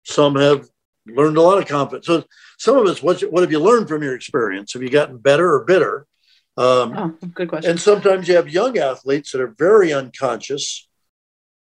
Some 0.04 0.36
have 0.36 0.70
learned 1.08 1.38
a 1.38 1.42
lot 1.42 1.58
of 1.58 1.68
confidence. 1.68 2.06
So 2.06 2.24
some 2.60 2.78
of 2.78 2.88
it's 2.88 3.02
what, 3.02 3.20
what 3.22 3.42
have 3.42 3.52
you 3.52 3.60
learned 3.60 3.90
from 3.90 4.04
your 4.04 4.16
experience? 4.16 4.74
Have 4.74 4.84
you 4.84 4.92
gotten 4.92 5.18
better 5.18 5.54
or 5.54 5.66
bitter? 5.66 6.06
Um, 6.56 6.94
oh, 6.96 7.28
good 7.34 7.50
question. 7.50 7.72
And 7.72 7.82
sometimes 7.82 8.28
you 8.28 8.36
have 8.36 8.48
young 8.48 8.78
athletes 8.78 9.32
that 9.32 9.42
are 9.42 9.56
very 9.58 9.92
unconscious, 9.92 10.88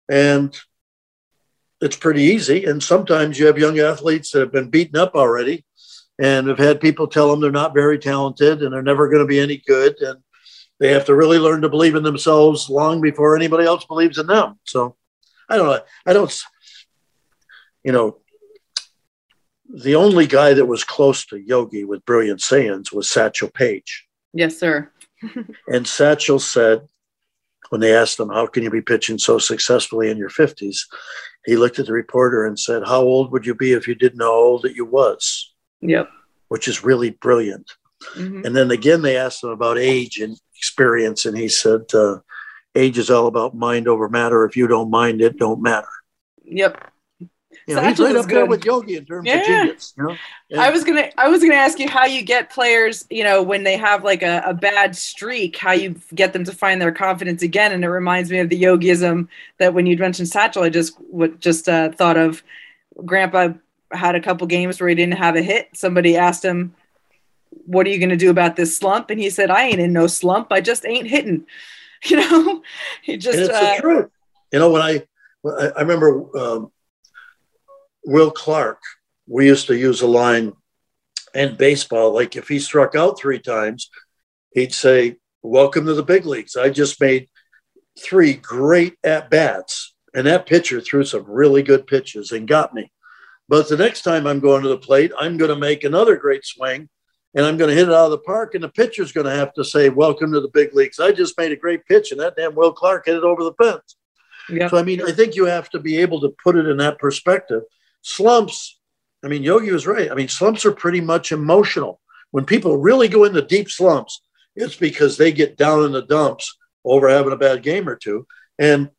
and 0.09 0.59
it's 1.81 1.95
pretty 1.95 2.23
easy. 2.23 2.65
And 2.65 2.81
sometimes 2.81 3.39
you 3.39 3.47
have 3.47 3.57
young 3.57 3.79
athletes 3.79 4.31
that 4.31 4.39
have 4.39 4.51
been 4.51 4.69
beaten 4.69 4.97
up 4.97 5.15
already 5.15 5.65
and 6.19 6.47
have 6.47 6.59
had 6.59 6.79
people 6.79 7.07
tell 7.07 7.29
them 7.29 7.41
they're 7.41 7.51
not 7.51 7.73
very 7.73 7.97
talented 7.97 8.61
and 8.61 8.71
they're 8.71 8.83
never 8.83 9.09
going 9.09 9.23
to 9.23 9.27
be 9.27 9.39
any 9.39 9.57
good. 9.57 9.99
And 9.99 10.19
they 10.79 10.91
have 10.91 11.05
to 11.05 11.15
really 11.15 11.39
learn 11.39 11.61
to 11.61 11.69
believe 11.69 11.95
in 11.95 12.03
themselves 12.03 12.69
long 12.69 13.01
before 13.01 13.35
anybody 13.35 13.65
else 13.65 13.85
believes 13.85 14.19
in 14.19 14.27
them. 14.27 14.59
So 14.63 14.95
I 15.49 15.57
don't 15.57 15.67
know. 15.67 15.79
I 16.05 16.13
don't, 16.13 16.41
you 17.83 17.91
know, 17.91 18.17
the 19.73 19.95
only 19.95 20.27
guy 20.27 20.53
that 20.53 20.65
was 20.65 20.83
close 20.83 21.25
to 21.27 21.37
Yogi 21.37 21.83
with 21.83 22.05
brilliant 22.05 22.41
sayings 22.41 22.91
was 22.91 23.09
Satchel 23.09 23.49
Paige. 23.49 24.05
Yes, 24.33 24.57
sir. 24.57 24.91
and 25.67 25.87
Satchel 25.87 26.39
said, 26.39 26.87
when 27.69 27.79
they 27.79 27.95
asked 27.95 28.19
him, 28.19 28.29
How 28.29 28.47
can 28.47 28.63
you 28.63 28.69
be 28.69 28.81
pitching 28.81 29.17
so 29.17 29.39
successfully 29.39 30.09
in 30.09 30.17
your 30.17 30.29
50s? 30.29 30.79
He 31.45 31.55
looked 31.57 31.79
at 31.79 31.87
the 31.87 31.93
reporter 31.93 32.45
and 32.45 32.59
said, 32.59 32.83
How 32.85 33.01
old 33.01 33.31
would 33.31 33.45
you 33.45 33.55
be 33.55 33.73
if 33.73 33.87
you 33.87 33.95
didn't 33.95 34.19
know 34.19 34.31
how 34.31 34.39
old 34.39 34.61
that 34.63 34.75
you 34.75 34.85
was? 34.85 35.53
Yep. 35.81 36.09
Which 36.49 36.67
is 36.67 36.83
really 36.83 37.11
brilliant. 37.11 37.71
Mm-hmm. 38.15 38.45
And 38.45 38.55
then 38.55 38.71
again, 38.71 39.01
they 39.01 39.17
asked 39.17 39.43
him 39.43 39.49
about 39.49 39.77
age 39.77 40.19
and 40.19 40.37
experience, 40.55 41.25
and 41.25 41.37
he 41.37 41.49
said, 41.49 41.81
uh, 41.93 42.19
Age 42.73 42.97
is 42.97 43.09
all 43.09 43.27
about 43.27 43.55
mind 43.55 43.87
over 43.87 44.07
matter. 44.07 44.45
If 44.45 44.55
you 44.55 44.65
don't 44.65 44.89
mind 44.89 45.21
it, 45.21 45.37
don't 45.37 45.61
matter. 45.61 45.89
Yep. 46.45 46.90
You 47.67 47.75
know, 47.75 47.83
he's 47.83 47.99
right 47.99 48.15
up 48.15 48.27
good. 48.27 48.37
there 48.37 48.45
with 48.45 48.65
Yogi 48.65 48.97
in 48.97 49.05
terms 49.05 49.27
yeah. 49.27 49.35
of 49.35 49.45
genius. 49.45 49.93
You 49.97 50.03
know? 50.03 50.17
yeah. 50.49 50.61
I 50.61 50.71
was 50.71 50.83
gonna 50.83 51.09
I 51.17 51.27
was 51.27 51.41
gonna 51.41 51.55
ask 51.55 51.79
you 51.79 51.87
how 51.87 52.05
you 52.05 52.21
get 52.23 52.49
players, 52.49 53.05
you 53.09 53.23
know, 53.23 53.43
when 53.43 53.63
they 53.63 53.77
have 53.77 54.03
like 54.03 54.23
a, 54.23 54.41
a 54.45 54.53
bad 54.53 54.95
streak, 54.95 55.57
how 55.57 55.71
you 55.71 55.95
get 56.15 56.33
them 56.33 56.43
to 56.45 56.51
find 56.51 56.81
their 56.81 56.91
confidence 56.91 57.43
again. 57.43 57.71
And 57.71 57.83
it 57.83 57.89
reminds 57.89 58.31
me 58.31 58.39
of 58.39 58.49
the 58.49 58.61
yogism 58.61 59.27
that 59.59 59.73
when 59.73 59.85
you 59.85 59.97
mentioned 59.97 60.29
Satchel, 60.29 60.63
I 60.63 60.69
just 60.69 60.99
what 61.01 61.39
just 61.39 61.69
uh, 61.69 61.91
thought 61.91 62.17
of 62.17 62.43
Grandpa 63.05 63.49
had 63.91 64.15
a 64.15 64.21
couple 64.21 64.47
games 64.47 64.79
where 64.79 64.89
he 64.89 64.95
didn't 64.95 65.17
have 65.17 65.35
a 65.35 65.41
hit. 65.41 65.69
Somebody 65.73 66.17
asked 66.17 66.43
him, 66.43 66.73
What 67.65 67.85
are 67.85 67.89
you 67.89 67.99
gonna 67.99 68.17
do 68.17 68.29
about 68.31 68.55
this 68.55 68.75
slump? 68.75 69.09
And 69.09 69.19
he 69.19 69.29
said, 69.29 69.51
I 69.51 69.65
ain't 69.65 69.79
in 69.79 69.93
no 69.93 70.07
slump. 70.07 70.51
I 70.51 70.61
just 70.61 70.85
ain't 70.85 71.07
hitting. 71.07 71.45
You 72.03 72.17
know, 72.17 72.63
he 73.03 73.15
just 73.15 73.37
and 73.37 73.47
it's 73.47 73.55
uh, 73.55 73.75
the 73.75 73.79
truth. 73.79 74.09
You 74.51 74.57
know, 74.57 74.71
when 74.71 74.81
I 74.81 75.03
I 75.45 75.81
remember 75.81 76.35
um, 76.35 76.71
Will 78.05 78.31
Clark, 78.31 78.79
we 79.27 79.47
used 79.47 79.67
to 79.67 79.77
use 79.77 80.01
a 80.01 80.07
line 80.07 80.53
in 81.33 81.55
baseball, 81.55 82.13
like 82.13 82.35
if 82.35 82.47
he 82.47 82.59
struck 82.59 82.95
out 82.95 83.19
three 83.19 83.39
times, 83.39 83.89
he'd 84.53 84.73
say, 84.73 85.17
Welcome 85.43 85.87
to 85.87 85.95
the 85.95 86.03
big 86.03 86.27
leagues. 86.27 86.55
I 86.55 86.69
just 86.69 87.01
made 87.01 87.27
three 87.99 88.33
great 88.33 88.95
at 89.03 89.31
bats. 89.31 89.95
And 90.13 90.27
that 90.27 90.45
pitcher 90.45 90.81
threw 90.81 91.03
some 91.03 91.23
really 91.25 91.63
good 91.63 91.87
pitches 91.87 92.31
and 92.31 92.47
got 92.47 92.73
me. 92.73 92.91
But 93.49 93.67
the 93.67 93.77
next 93.77 94.03
time 94.03 94.27
I'm 94.27 94.39
going 94.39 94.61
to 94.63 94.69
the 94.69 94.77
plate, 94.77 95.11
I'm 95.19 95.37
going 95.37 95.49
to 95.49 95.55
make 95.55 95.83
another 95.83 96.15
great 96.15 96.45
swing 96.45 96.89
and 97.33 97.45
I'm 97.45 97.57
going 97.57 97.69
to 97.69 97.75
hit 97.75 97.87
it 97.87 97.93
out 97.93 98.05
of 98.05 98.11
the 98.11 98.19
park. 98.19 98.53
And 98.53 98.63
the 98.63 98.69
pitcher's 98.69 99.11
going 99.11 99.25
to 99.25 99.35
have 99.35 99.53
to 99.53 99.63
say, 99.63 99.89
Welcome 99.89 100.31
to 100.33 100.41
the 100.41 100.49
big 100.49 100.75
leagues. 100.75 100.99
I 100.99 101.11
just 101.11 101.37
made 101.39 101.51
a 101.51 101.57
great 101.57 101.85
pitch. 101.85 102.11
And 102.11 102.21
that 102.21 102.35
damn 102.35 102.55
Will 102.55 102.71
Clark 102.71 103.05
hit 103.05 103.15
it 103.15 103.23
over 103.23 103.43
the 103.43 103.53
fence. 103.53 103.95
Yep. 104.49 104.69
So, 104.69 104.77
I 104.77 104.83
mean, 104.83 105.01
I 105.01 105.11
think 105.11 105.35
you 105.35 105.45
have 105.45 105.69
to 105.71 105.79
be 105.79 105.97
able 105.97 106.21
to 106.21 106.35
put 106.43 106.55
it 106.55 106.67
in 106.67 106.77
that 106.77 106.99
perspective. 106.99 107.63
Slumps, 108.01 108.79
I 109.23 109.27
mean, 109.27 109.43
Yogi 109.43 109.71
was 109.71 109.87
right. 109.87 110.11
I 110.11 110.15
mean, 110.15 110.27
slumps 110.27 110.65
are 110.65 110.71
pretty 110.71 111.01
much 111.01 111.31
emotional. 111.31 111.99
When 112.31 112.45
people 112.45 112.77
really 112.77 113.07
go 113.07 113.25
into 113.25 113.41
deep 113.41 113.69
slumps, 113.69 114.21
it's 114.55 114.75
because 114.75 115.17
they 115.17 115.31
get 115.31 115.57
down 115.57 115.83
in 115.83 115.91
the 115.91 116.01
dumps 116.01 116.57
over 116.83 117.09
having 117.09 117.33
a 117.33 117.37
bad 117.37 117.61
game 117.61 117.87
or 117.87 117.95
two. 117.95 118.25
And 118.57 118.89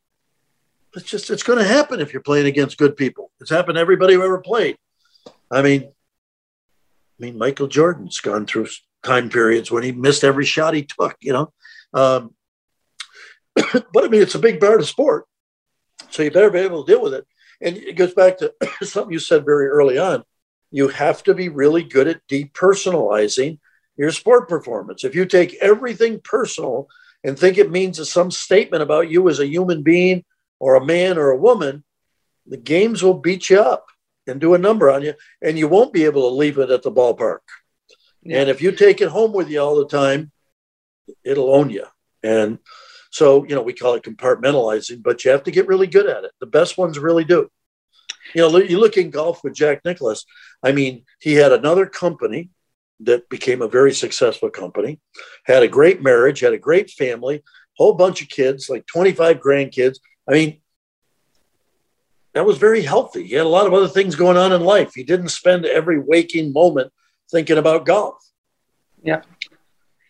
it's 0.95 1.07
just, 1.09 1.31
it's 1.31 1.43
going 1.43 1.59
to 1.59 1.65
happen 1.65 2.01
if 2.01 2.13
you're 2.13 2.23
playing 2.23 2.47
against 2.47 2.79
good 2.79 2.97
people. 2.97 3.31
It's 3.41 3.51
happened 3.51 3.77
to 3.77 3.81
everybody 3.81 4.15
who 4.15 4.23
ever 4.23 4.39
played. 4.39 4.77
I 5.51 5.63
mean, 5.63 5.85
I 5.85 7.19
mean, 7.19 7.39
Michael 7.39 7.69
Jordan's 7.69 8.21
gone 8.21 8.47
through 8.47 8.69
time 9.03 9.29
periods 9.29 9.71
when 9.71 9.83
he 9.83 9.93
missed 9.93 10.25
every 10.25 10.45
shot 10.45 10.75
he 10.75 10.85
took, 10.85 11.17
you 11.21 11.33
know. 11.33 11.53
Um, 11.93 12.35
but 13.55 14.05
I 14.05 14.09
mean, 14.09 14.23
it's 14.23 14.35
a 14.35 14.41
big 14.41 14.61
part 14.61 14.81
of 14.81 14.89
sport. 14.89 15.27
So 16.11 16.23
you 16.23 16.31
better 16.31 16.51
be 16.51 16.61
able 16.61 16.85
to 16.85 16.93
deal 16.93 17.03
with 17.03 17.15
it. 17.15 17.27
And 17.63 17.77
it 17.77 17.97
goes 17.97 18.13
back 18.13 18.39
to 18.39 18.53
something 18.83 19.13
you 19.13 19.19
said 19.19 19.45
very 19.45 19.69
early 19.69 19.99
on. 19.99 20.25
You 20.71 20.89
have 20.89 21.23
to 21.25 21.35
be 21.35 21.49
really 21.49 21.83
good 21.83 22.09
at 22.09 22.27
depersonalizing 22.29 23.59
your 23.97 24.11
sport 24.11 24.49
performance. 24.49 25.05
If 25.05 25.15
you 25.15 25.27
take 25.27 25.55
everything 25.61 26.21
personal 26.23 26.89
and 27.23 27.39
think 27.39 27.59
it 27.59 27.71
means 27.71 28.11
some 28.11 28.31
statement 28.31 28.83
about 28.83 29.11
you 29.11 29.29
as 29.29 29.39
a 29.39 29.47
human 29.47 29.83
being 29.83 30.25
or 30.59 30.75
a 30.75 30.85
man 30.85 31.19
or 31.19 31.31
a 31.31 31.37
woman, 31.37 31.85
the 32.47 32.57
games 32.57 33.03
will 33.03 33.15
beat 33.15 33.49
you 33.51 33.61
up 33.61 33.87
and 34.27 34.41
do 34.41 34.55
a 34.55 34.59
number 34.59 34.91
on 34.91 35.03
you, 35.03 35.15
and 35.41 35.59
you 35.59 35.69
won't 35.69 35.93
be 35.93 36.05
able 36.05 36.29
to 36.29 36.35
leave 36.35 36.59
it 36.59 36.71
at 36.71 36.83
the 36.83 36.93
ballpark. 36.93 37.41
Yeah. 38.23 38.41
And 38.41 38.51
if 38.51 38.63
you 38.63 38.73
take 38.73 39.01
it 39.01 39.09
home 39.09 39.33
with 39.33 39.49
you 39.49 39.61
all 39.61 39.77
the 39.77 39.89
time, 39.89 40.31
it'll 41.25 41.55
own 41.55 41.71
you. 41.71 41.85
And 42.23 42.59
so, 43.13 43.45
you 43.45 43.55
know, 43.55 43.63
we 43.63 43.75
call 43.75 43.95
it 43.95 44.03
compartmentalizing, 44.03 45.03
but 45.03 45.25
you 45.25 45.31
have 45.31 45.45
to 45.45 45.51
get 45.51 45.69
really 45.69 45.87
good 45.87 46.07
at 46.07 46.25
it. 46.25 46.33
The 46.41 46.47
best 46.47 46.79
ones 46.79 46.99
really 46.99 47.25
do. 47.25 47.51
You 48.35 48.49
know, 48.49 48.57
you 48.57 48.81
look 48.81 48.97
in 48.97 49.11
golf 49.11 49.45
with 49.45 49.53
Jack 49.55 49.83
Nicklaus. 49.85 50.25
I 50.63 50.73
mean, 50.73 51.05
he 51.21 51.35
had 51.35 51.53
another 51.53 51.85
company 51.85 52.49
that 53.01 53.29
became 53.29 53.61
a 53.61 53.69
very 53.69 53.93
successful 53.93 54.49
company, 54.49 54.99
had 55.45 55.63
a 55.63 55.69
great 55.69 56.03
marriage, 56.03 56.41
had 56.41 56.55
a 56.55 56.59
great 56.59 56.91
family, 56.91 57.43
whole 57.77 57.93
bunch 57.93 58.23
of 58.23 58.29
kids, 58.29 58.71
like 58.71 58.87
25 58.87 59.41
grandkids. 59.41 59.99
I 60.27 60.33
mean, 60.33 60.61
that 62.33 62.47
was 62.47 62.57
very 62.57 62.81
healthy. 62.81 63.27
He 63.27 63.35
had 63.35 63.45
a 63.45 63.49
lot 63.51 63.67
of 63.67 63.75
other 63.75 63.89
things 63.89 64.17
going 64.17 64.39
on 64.39 64.53
in 64.53 64.63
life. 64.63 64.93
He 64.95 65.05
didn't 65.05 65.29
spend 65.29 65.67
every 65.67 65.99
waking 65.99 66.55
moment 66.55 66.91
thinking 67.31 67.59
about 67.59 67.85
golf. 67.85 68.25
Yeah. 69.03 69.21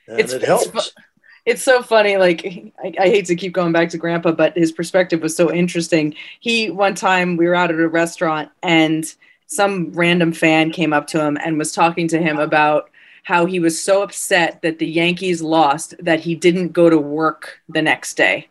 And 0.07 0.21
it's, 0.21 0.33
it 0.33 0.43
helps. 0.43 0.67
It's, 0.67 0.95
it's 1.45 1.63
so 1.63 1.83
funny. 1.83 2.17
Like, 2.17 2.73
I, 2.83 2.95
I, 3.01 3.09
hate 3.09 3.27
to 3.27 3.37
keep 3.37 3.53
going 3.53 3.73
back 3.73 3.89
to 3.91 3.99
grandpa, 3.99 4.33
but 4.33 4.57
his 4.57 4.71
perspective 4.71 5.21
was 5.21 5.37
so 5.37 5.53
interesting. 5.53 6.15
He, 6.41 6.71
one 6.71 6.95
time, 6.95 7.37
we 7.37 7.47
were 7.47 7.55
out 7.55 7.71
at 7.71 7.81
a 7.81 7.89
restaurant 7.89 8.51
and 8.63 9.13
some 9.47 9.93
random 9.93 10.33
fan 10.33 10.71
came 10.71 10.93
up 10.93 11.07
to 11.09 11.21
him 11.21 11.37
and 11.45 11.59
was 11.59 11.73
talking 11.73 12.09
to 12.09 12.19
him 12.19 12.39
about 12.39 12.91
how 13.25 13.47
he 13.47 13.61
was 13.61 13.83
so 13.83 14.03
upset 14.03 14.63
that 14.63 14.79
the 14.79 14.87
Yankees 14.87 15.43
lost 15.43 15.95
that 16.01 16.21
he 16.21 16.35
didn't 16.35 16.69
go 16.69 16.91
to 16.91 16.99
work 16.99 17.61
the 17.69 17.83
next 17.83 18.15
day. 18.15 18.49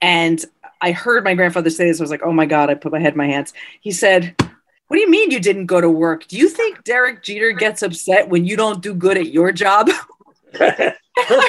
And 0.00 0.44
I 0.80 0.92
heard 0.92 1.24
my 1.24 1.34
grandfather 1.34 1.70
say 1.70 1.86
this. 1.86 2.00
I 2.00 2.04
was 2.04 2.10
like, 2.10 2.22
oh 2.24 2.32
my 2.32 2.46
God, 2.46 2.70
I 2.70 2.74
put 2.74 2.92
my 2.92 3.00
head 3.00 3.14
in 3.14 3.18
my 3.18 3.26
hands. 3.26 3.52
He 3.80 3.92
said, 3.92 4.34
What 4.88 4.96
do 4.96 5.00
you 5.00 5.10
mean 5.10 5.30
you 5.30 5.40
didn't 5.40 5.66
go 5.66 5.80
to 5.80 5.90
work? 5.90 6.26
Do 6.28 6.36
you 6.36 6.48
think 6.48 6.84
Derek 6.84 7.22
Jeter 7.22 7.52
gets 7.52 7.82
upset 7.82 8.28
when 8.28 8.44
you 8.44 8.56
don't 8.56 8.82
do 8.82 8.94
good 8.94 9.16
at 9.16 9.32
your 9.32 9.52
job? 9.52 9.88
I 10.60 10.94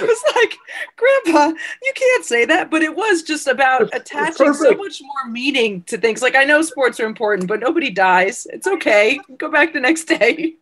was 0.02 0.24
like, 0.36 0.58
Grandpa, 0.98 1.58
you 1.82 1.94
can't 1.96 2.26
say 2.26 2.46
that. 2.46 2.70
But 2.70 2.82
it 2.82 2.96
was 2.96 3.24
just 3.24 3.48
about 3.48 3.90
attaching 3.94 4.54
so 4.54 4.72
much 4.72 5.02
more 5.02 5.32
meaning 5.32 5.84
to 5.84 5.98
things. 5.98 6.22
Like, 6.22 6.36
I 6.36 6.44
know 6.44 6.62
sports 6.62 7.00
are 7.00 7.06
important, 7.06 7.48
but 7.48 7.60
nobody 7.60 7.90
dies. 7.90 8.46
It's 8.50 8.68
okay. 8.68 9.20
Go 9.38 9.50
back 9.50 9.74
the 9.74 9.80
next 9.80 10.06
day. 10.06 10.56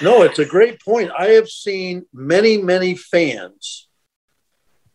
No, 0.00 0.22
it's 0.22 0.38
a 0.38 0.44
great 0.44 0.80
point. 0.80 1.10
I 1.16 1.26
have 1.28 1.48
seen 1.48 2.06
many, 2.12 2.56
many 2.56 2.96
fans 2.96 3.88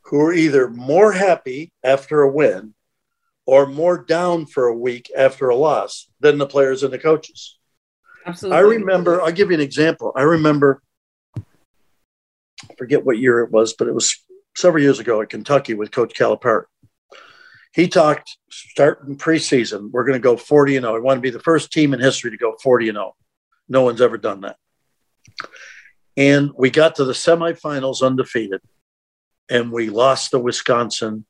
who 0.03 0.19
are 0.21 0.33
either 0.33 0.69
more 0.69 1.11
happy 1.11 1.71
after 1.83 2.21
a 2.21 2.31
win 2.31 2.73
or 3.45 3.65
more 3.65 3.97
down 4.03 4.45
for 4.45 4.67
a 4.67 4.77
week 4.77 5.11
after 5.15 5.49
a 5.49 5.55
loss 5.55 6.09
than 6.19 6.37
the 6.37 6.45
players 6.45 6.83
and 6.83 6.93
the 6.93 6.99
coaches. 6.99 7.57
Absolutely. 8.25 8.57
I 8.57 8.61
remember, 8.61 9.21
I'll 9.21 9.31
give 9.31 9.49
you 9.49 9.55
an 9.55 9.61
example. 9.61 10.11
I 10.15 10.21
remember, 10.21 10.81
I 12.69 12.75
forget 12.75 13.05
what 13.05 13.17
year 13.17 13.39
it 13.39 13.51
was, 13.51 13.73
but 13.73 13.87
it 13.87 13.93
was 13.93 14.15
several 14.55 14.83
years 14.83 14.99
ago 14.99 15.21
at 15.21 15.29
Kentucky 15.29 15.73
with 15.73 15.91
Coach 15.91 16.13
Calipari. 16.13 16.65
He 17.73 17.87
talked 17.87 18.37
starting 18.49 19.17
preseason, 19.17 19.91
we're 19.91 20.03
going 20.03 20.19
to 20.19 20.23
go 20.23 20.35
40 20.35 20.77
and 20.77 20.83
0. 20.83 20.95
We 20.95 21.01
want 21.01 21.17
to 21.17 21.21
be 21.21 21.29
the 21.29 21.39
first 21.39 21.71
team 21.71 21.93
in 21.93 21.99
history 21.99 22.31
to 22.31 22.37
go 22.37 22.55
40 22.61 22.89
and 22.89 22.95
0. 22.97 23.15
No 23.69 23.83
one's 23.83 24.01
ever 24.01 24.17
done 24.17 24.41
that. 24.41 24.57
And 26.17 26.51
we 26.57 26.69
got 26.69 26.95
to 26.95 27.05
the 27.05 27.13
semifinals 27.13 28.05
undefeated, 28.05 28.59
and 29.49 29.71
we 29.71 29.89
lost 29.89 30.31
to 30.31 30.39
Wisconsin 30.39 31.25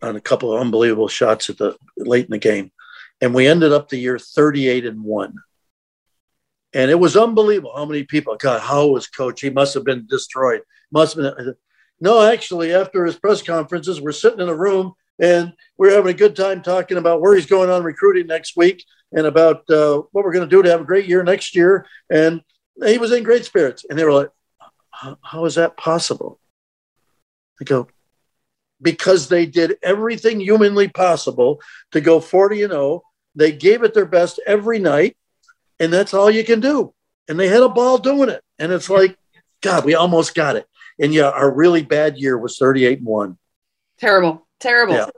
on 0.00 0.16
a 0.16 0.20
couple 0.20 0.52
of 0.52 0.60
unbelievable 0.60 1.08
shots 1.08 1.50
at 1.50 1.58
the 1.58 1.76
late 1.98 2.24
in 2.24 2.30
the 2.30 2.38
game, 2.38 2.72
and 3.20 3.34
we 3.34 3.46
ended 3.46 3.72
up 3.72 3.88
the 3.88 3.98
year 3.98 4.18
38 4.18 4.86
and 4.86 5.04
one. 5.04 5.34
And 6.74 6.90
it 6.90 6.98
was 6.98 7.16
unbelievable 7.16 7.72
how 7.74 7.86
many 7.86 8.04
people. 8.04 8.36
God, 8.36 8.60
how 8.60 8.86
was 8.88 9.06
coach? 9.06 9.40
He 9.40 9.50
must 9.50 9.74
have 9.74 9.84
been 9.84 10.06
destroyed. 10.06 10.62
Must 10.92 11.16
have 11.16 11.36
been. 11.36 11.54
No, 12.00 12.22
actually, 12.22 12.74
after 12.74 13.04
his 13.04 13.18
press 13.18 13.42
conferences, 13.42 14.00
we're 14.00 14.12
sitting 14.12 14.40
in 14.40 14.48
a 14.48 14.54
room 14.54 14.92
and 15.18 15.52
we're 15.76 15.94
having 15.94 16.10
a 16.10 16.16
good 16.16 16.36
time 16.36 16.62
talking 16.62 16.96
about 16.96 17.20
where 17.20 17.34
he's 17.34 17.46
going 17.46 17.70
on 17.70 17.82
recruiting 17.82 18.26
next 18.26 18.56
week 18.56 18.84
and 19.12 19.26
about 19.26 19.68
uh, 19.70 20.02
what 20.12 20.24
we're 20.24 20.32
going 20.32 20.48
to 20.48 20.56
do 20.56 20.62
to 20.62 20.70
have 20.70 20.82
a 20.82 20.84
great 20.84 21.06
year 21.06 21.24
next 21.24 21.56
year. 21.56 21.86
And 22.10 22.42
he 22.84 22.98
was 22.98 23.12
in 23.12 23.24
great 23.24 23.44
spirits. 23.44 23.84
And 23.88 23.98
they 23.98 24.04
were 24.04 24.12
like, 24.12 24.30
"How 25.22 25.44
is 25.44 25.56
that 25.56 25.76
possible?" 25.76 26.38
I 27.60 27.64
go, 27.64 27.88
because 28.80 29.28
they 29.28 29.46
did 29.46 29.76
everything 29.82 30.40
humanly 30.40 30.88
possible 30.88 31.60
to 31.92 32.00
go 32.00 32.20
40 32.20 32.62
and 32.62 32.72
0. 32.72 33.02
They 33.34 33.52
gave 33.52 33.82
it 33.82 33.94
their 33.94 34.06
best 34.06 34.40
every 34.46 34.78
night, 34.78 35.16
and 35.80 35.92
that's 35.92 36.14
all 36.14 36.30
you 36.30 36.44
can 36.44 36.60
do. 36.60 36.94
And 37.28 37.38
they 37.38 37.48
had 37.48 37.62
a 37.62 37.68
ball 37.68 37.98
doing 37.98 38.28
it. 38.28 38.42
And 38.58 38.72
it's 38.72 38.90
like, 38.90 39.16
God, 39.60 39.84
we 39.84 39.94
almost 39.94 40.34
got 40.34 40.56
it. 40.56 40.66
And 40.98 41.12
yeah, 41.12 41.30
our 41.30 41.50
really 41.52 41.82
bad 41.82 42.18
year 42.18 42.38
was 42.38 42.58
38 42.58 42.98
and 42.98 43.06
1. 43.06 43.38
Terrible. 43.98 44.46
Terrible. 44.58 44.94
Yeah 44.94 45.10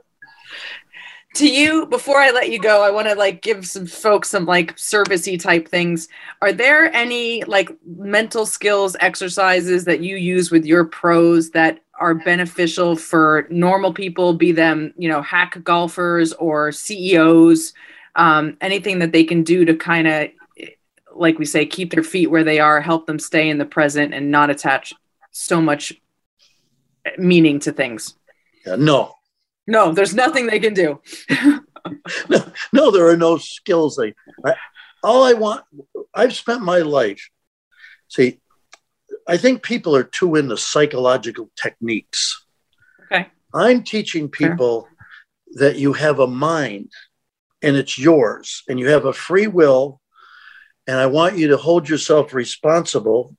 to 1.33 1.47
you 1.47 1.85
before 1.85 2.17
i 2.17 2.29
let 2.31 2.51
you 2.51 2.59
go 2.59 2.83
i 2.83 2.91
want 2.91 3.07
to 3.07 3.15
like 3.15 3.41
give 3.41 3.65
some 3.65 3.85
folks 3.85 4.29
some 4.29 4.45
like 4.45 4.75
servicey 4.75 5.39
type 5.39 5.67
things 5.67 6.07
are 6.41 6.51
there 6.51 6.93
any 6.93 7.43
like 7.45 7.69
mental 7.85 8.45
skills 8.45 8.95
exercises 8.99 9.85
that 9.85 10.01
you 10.01 10.17
use 10.17 10.51
with 10.51 10.65
your 10.65 10.83
pros 10.83 11.51
that 11.51 11.79
are 11.99 12.15
beneficial 12.15 12.95
for 12.95 13.47
normal 13.49 13.93
people 13.93 14.33
be 14.33 14.51
them 14.51 14.93
you 14.97 15.07
know 15.07 15.21
hack 15.21 15.61
golfers 15.63 16.33
or 16.33 16.71
ceos 16.71 17.73
um, 18.17 18.57
anything 18.59 18.99
that 18.99 19.13
they 19.13 19.23
can 19.23 19.41
do 19.41 19.63
to 19.63 19.73
kind 19.73 20.05
of 20.05 20.27
like 21.15 21.37
we 21.39 21.45
say 21.45 21.65
keep 21.65 21.91
their 21.91 22.03
feet 22.03 22.27
where 22.27 22.43
they 22.43 22.59
are 22.59 22.81
help 22.81 23.05
them 23.05 23.19
stay 23.19 23.49
in 23.49 23.57
the 23.57 23.65
present 23.65 24.13
and 24.13 24.31
not 24.31 24.49
attach 24.49 24.93
so 25.31 25.61
much 25.61 25.93
meaning 27.17 27.59
to 27.59 27.71
things 27.71 28.15
yeah, 28.65 28.75
no 28.75 29.15
no, 29.67 29.93
there's 29.93 30.13
nothing 30.13 30.47
they 30.47 30.59
can 30.59 30.73
do. 30.73 30.99
no, 32.29 32.51
no, 32.73 32.91
there 32.91 33.07
are 33.07 33.17
no 33.17 33.37
skills. 33.37 33.95
They, 33.95 34.13
I, 34.45 34.55
all 35.03 35.23
I 35.23 35.33
want, 35.33 35.63
I've 36.13 36.35
spent 36.35 36.61
my 36.61 36.79
life. 36.79 37.29
See, 38.09 38.41
I 39.27 39.37
think 39.37 39.63
people 39.63 39.95
are 39.95 40.03
too 40.03 40.35
into 40.35 40.57
psychological 40.57 41.49
techniques. 41.55 42.45
Okay. 43.05 43.27
I'm 43.53 43.83
teaching 43.83 44.29
people 44.29 44.87
sure. 44.89 45.59
that 45.59 45.77
you 45.77 45.93
have 45.93 46.19
a 46.19 46.27
mind 46.27 46.91
and 47.61 47.77
it's 47.77 47.97
yours 47.97 48.63
and 48.67 48.79
you 48.79 48.89
have 48.89 49.05
a 49.05 49.13
free 49.13 49.47
will. 49.47 50.00
And 50.87 50.97
I 50.97 51.05
want 51.05 51.37
you 51.37 51.47
to 51.49 51.57
hold 51.57 51.87
yourself 51.87 52.33
responsible 52.33 53.35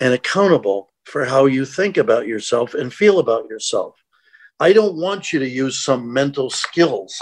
and 0.00 0.12
accountable 0.12 0.92
for 1.04 1.24
how 1.24 1.46
you 1.46 1.64
think 1.64 1.96
about 1.96 2.26
yourself 2.26 2.74
and 2.74 2.92
feel 2.92 3.18
about 3.18 3.48
yourself. 3.48 3.96
I 4.58 4.72
don't 4.72 4.96
want 4.96 5.32
you 5.32 5.38
to 5.38 5.48
use 5.48 5.82
some 5.82 6.12
mental 6.12 6.50
skills. 6.50 7.20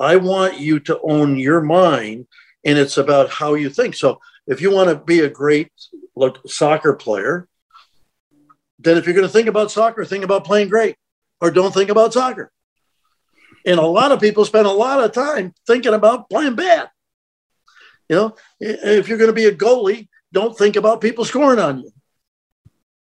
I 0.00 0.16
want 0.16 0.58
you 0.58 0.80
to 0.80 1.00
own 1.02 1.38
your 1.38 1.60
mind, 1.60 2.26
and 2.64 2.78
it's 2.78 2.96
about 2.96 3.30
how 3.30 3.54
you 3.54 3.70
think. 3.70 3.94
So, 3.94 4.20
if 4.46 4.60
you 4.60 4.72
want 4.72 4.88
to 4.88 4.96
be 4.96 5.20
a 5.20 5.28
great 5.28 5.70
soccer 6.46 6.94
player, 6.94 7.46
then 8.78 8.96
if 8.96 9.06
you're 9.06 9.14
going 9.14 9.26
to 9.26 9.32
think 9.32 9.46
about 9.46 9.70
soccer, 9.70 10.04
think 10.04 10.24
about 10.24 10.44
playing 10.44 10.68
great, 10.68 10.96
or 11.40 11.50
don't 11.50 11.72
think 11.72 11.90
about 11.90 12.12
soccer. 12.12 12.50
And 13.66 13.78
a 13.78 13.86
lot 13.86 14.10
of 14.10 14.20
people 14.20 14.44
spend 14.44 14.66
a 14.66 14.72
lot 14.72 15.04
of 15.04 15.12
time 15.12 15.54
thinking 15.66 15.94
about 15.94 16.30
playing 16.30 16.56
bad. 16.56 16.90
You 18.10 18.16
know, 18.16 18.34
if 18.58 19.06
you're 19.06 19.18
going 19.18 19.30
to 19.30 19.32
be 19.32 19.46
a 19.46 19.54
goalie, 19.54 20.08
don't 20.32 20.58
think 20.58 20.74
about 20.74 21.00
people 21.00 21.24
scoring 21.24 21.60
on 21.60 21.78
you. 21.78 21.92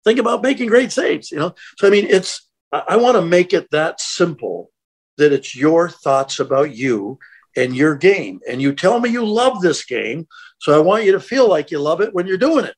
Think 0.05 0.17
about 0.17 0.41
making 0.41 0.69
great 0.69 0.93
saves. 0.93 1.29
You 1.29 1.39
know, 1.39 1.55
so 1.77 1.87
I 1.87 1.89
mean, 1.89 2.05
it's 2.09 2.47
I, 2.71 2.95
want 2.95 3.17
to 3.17 3.21
make 3.21 3.51
it 3.51 3.69
that 3.71 3.99
simple 3.99 4.71
that 5.17 5.33
it's 5.33 5.57
your 5.57 5.89
thoughts 5.89 6.39
about 6.39 6.73
you 6.73 7.19
and 7.57 7.75
your 7.75 7.95
game. 7.95 8.39
And 8.49 8.61
you 8.61 8.73
tell 8.73 9.01
me 9.01 9.09
you 9.09 9.25
love 9.25 9.61
this 9.61 9.83
game. 9.83 10.25
So 10.59 10.73
I 10.73 10.79
want 10.79 11.03
you 11.03 11.11
to 11.11 11.19
feel 11.19 11.49
like 11.49 11.69
you 11.69 11.79
love 11.79 11.99
it 11.99 12.13
when 12.13 12.25
you're 12.25 12.37
doing 12.37 12.63
it. 12.63 12.75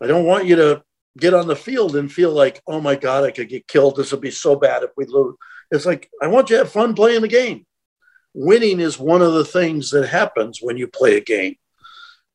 I 0.00 0.08
don't 0.08 0.26
want 0.26 0.46
you 0.46 0.56
to 0.56 0.82
get 1.16 1.34
on 1.34 1.46
the 1.46 1.56
field 1.56 1.94
and 1.94 2.12
feel 2.12 2.32
like, 2.32 2.60
oh 2.66 2.80
my 2.80 2.96
God, 2.96 3.22
I 3.22 3.30
could 3.30 3.48
get 3.48 3.68
killed. 3.68 3.94
This 3.94 4.10
would 4.10 4.20
be 4.20 4.32
so 4.32 4.56
bad 4.56 4.82
if 4.82 4.90
we 4.96 5.06
lose. 5.06 5.36
It's 5.70 5.86
like, 5.86 6.10
I 6.20 6.26
want 6.26 6.50
you 6.50 6.56
to 6.56 6.64
have 6.64 6.72
fun 6.72 6.94
playing 6.94 7.22
the 7.22 7.28
game. 7.28 7.64
Winning 8.40 8.78
is 8.78 9.00
one 9.00 9.20
of 9.20 9.32
the 9.32 9.44
things 9.44 9.90
that 9.90 10.06
happens 10.06 10.60
when 10.62 10.76
you 10.76 10.86
play 10.86 11.16
a 11.16 11.20
game, 11.20 11.56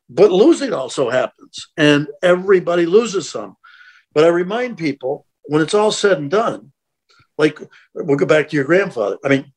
but 0.09 0.33
losing 0.33 0.73
also 0.73 1.09
happens, 1.09 1.69
and 1.77 2.09
everybody 2.21 2.85
loses 2.85 3.29
some. 3.29 3.55
But 4.13 4.25
I 4.25 4.27
remind 4.27 4.77
people 4.77 5.25
when 5.43 5.61
it's 5.61 5.73
all 5.73 5.93
said 5.93 6.17
and 6.17 6.29
done, 6.29 6.73
like 7.37 7.57
we'll 7.93 8.17
go 8.17 8.25
back 8.25 8.49
to 8.49 8.55
your 8.57 8.65
grandfather. 8.65 9.17
I 9.23 9.29
mean, 9.29 9.53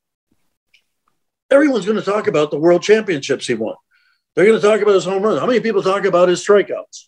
everyone's 1.51 1.85
going 1.85 1.99
to 1.99 2.11
talk 2.11 2.27
about 2.27 2.49
the 2.49 2.59
world 2.59 2.81
championships 2.81 3.45
he 3.45 3.53
won. 3.53 3.75
They're 4.33 4.45
going 4.45 4.57
to 4.57 4.65
talk 4.65 4.79
about 4.79 4.95
his 4.95 5.03
home 5.03 5.23
runs. 5.23 5.41
How 5.41 5.47
many 5.47 5.59
people 5.59 5.83
talk 5.83 6.05
about 6.05 6.29
his 6.29 6.47
strikeouts? 6.47 7.07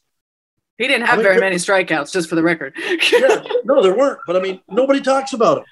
He 0.77 0.85
didn't 0.85 1.07
have 1.07 1.21
very 1.21 1.39
many 1.39 1.55
strikeouts, 1.55 2.11
just 2.11 2.27
for 2.27 2.35
the 2.35 2.43
record. 2.43 2.73
yeah, 2.77 3.41
no, 3.63 3.81
there 3.81 3.95
weren't. 3.95 4.19
But 4.27 4.35
I 4.35 4.41
mean, 4.41 4.59
nobody 4.67 4.99
talks 4.99 5.31
about 5.31 5.59
him. 5.59 5.63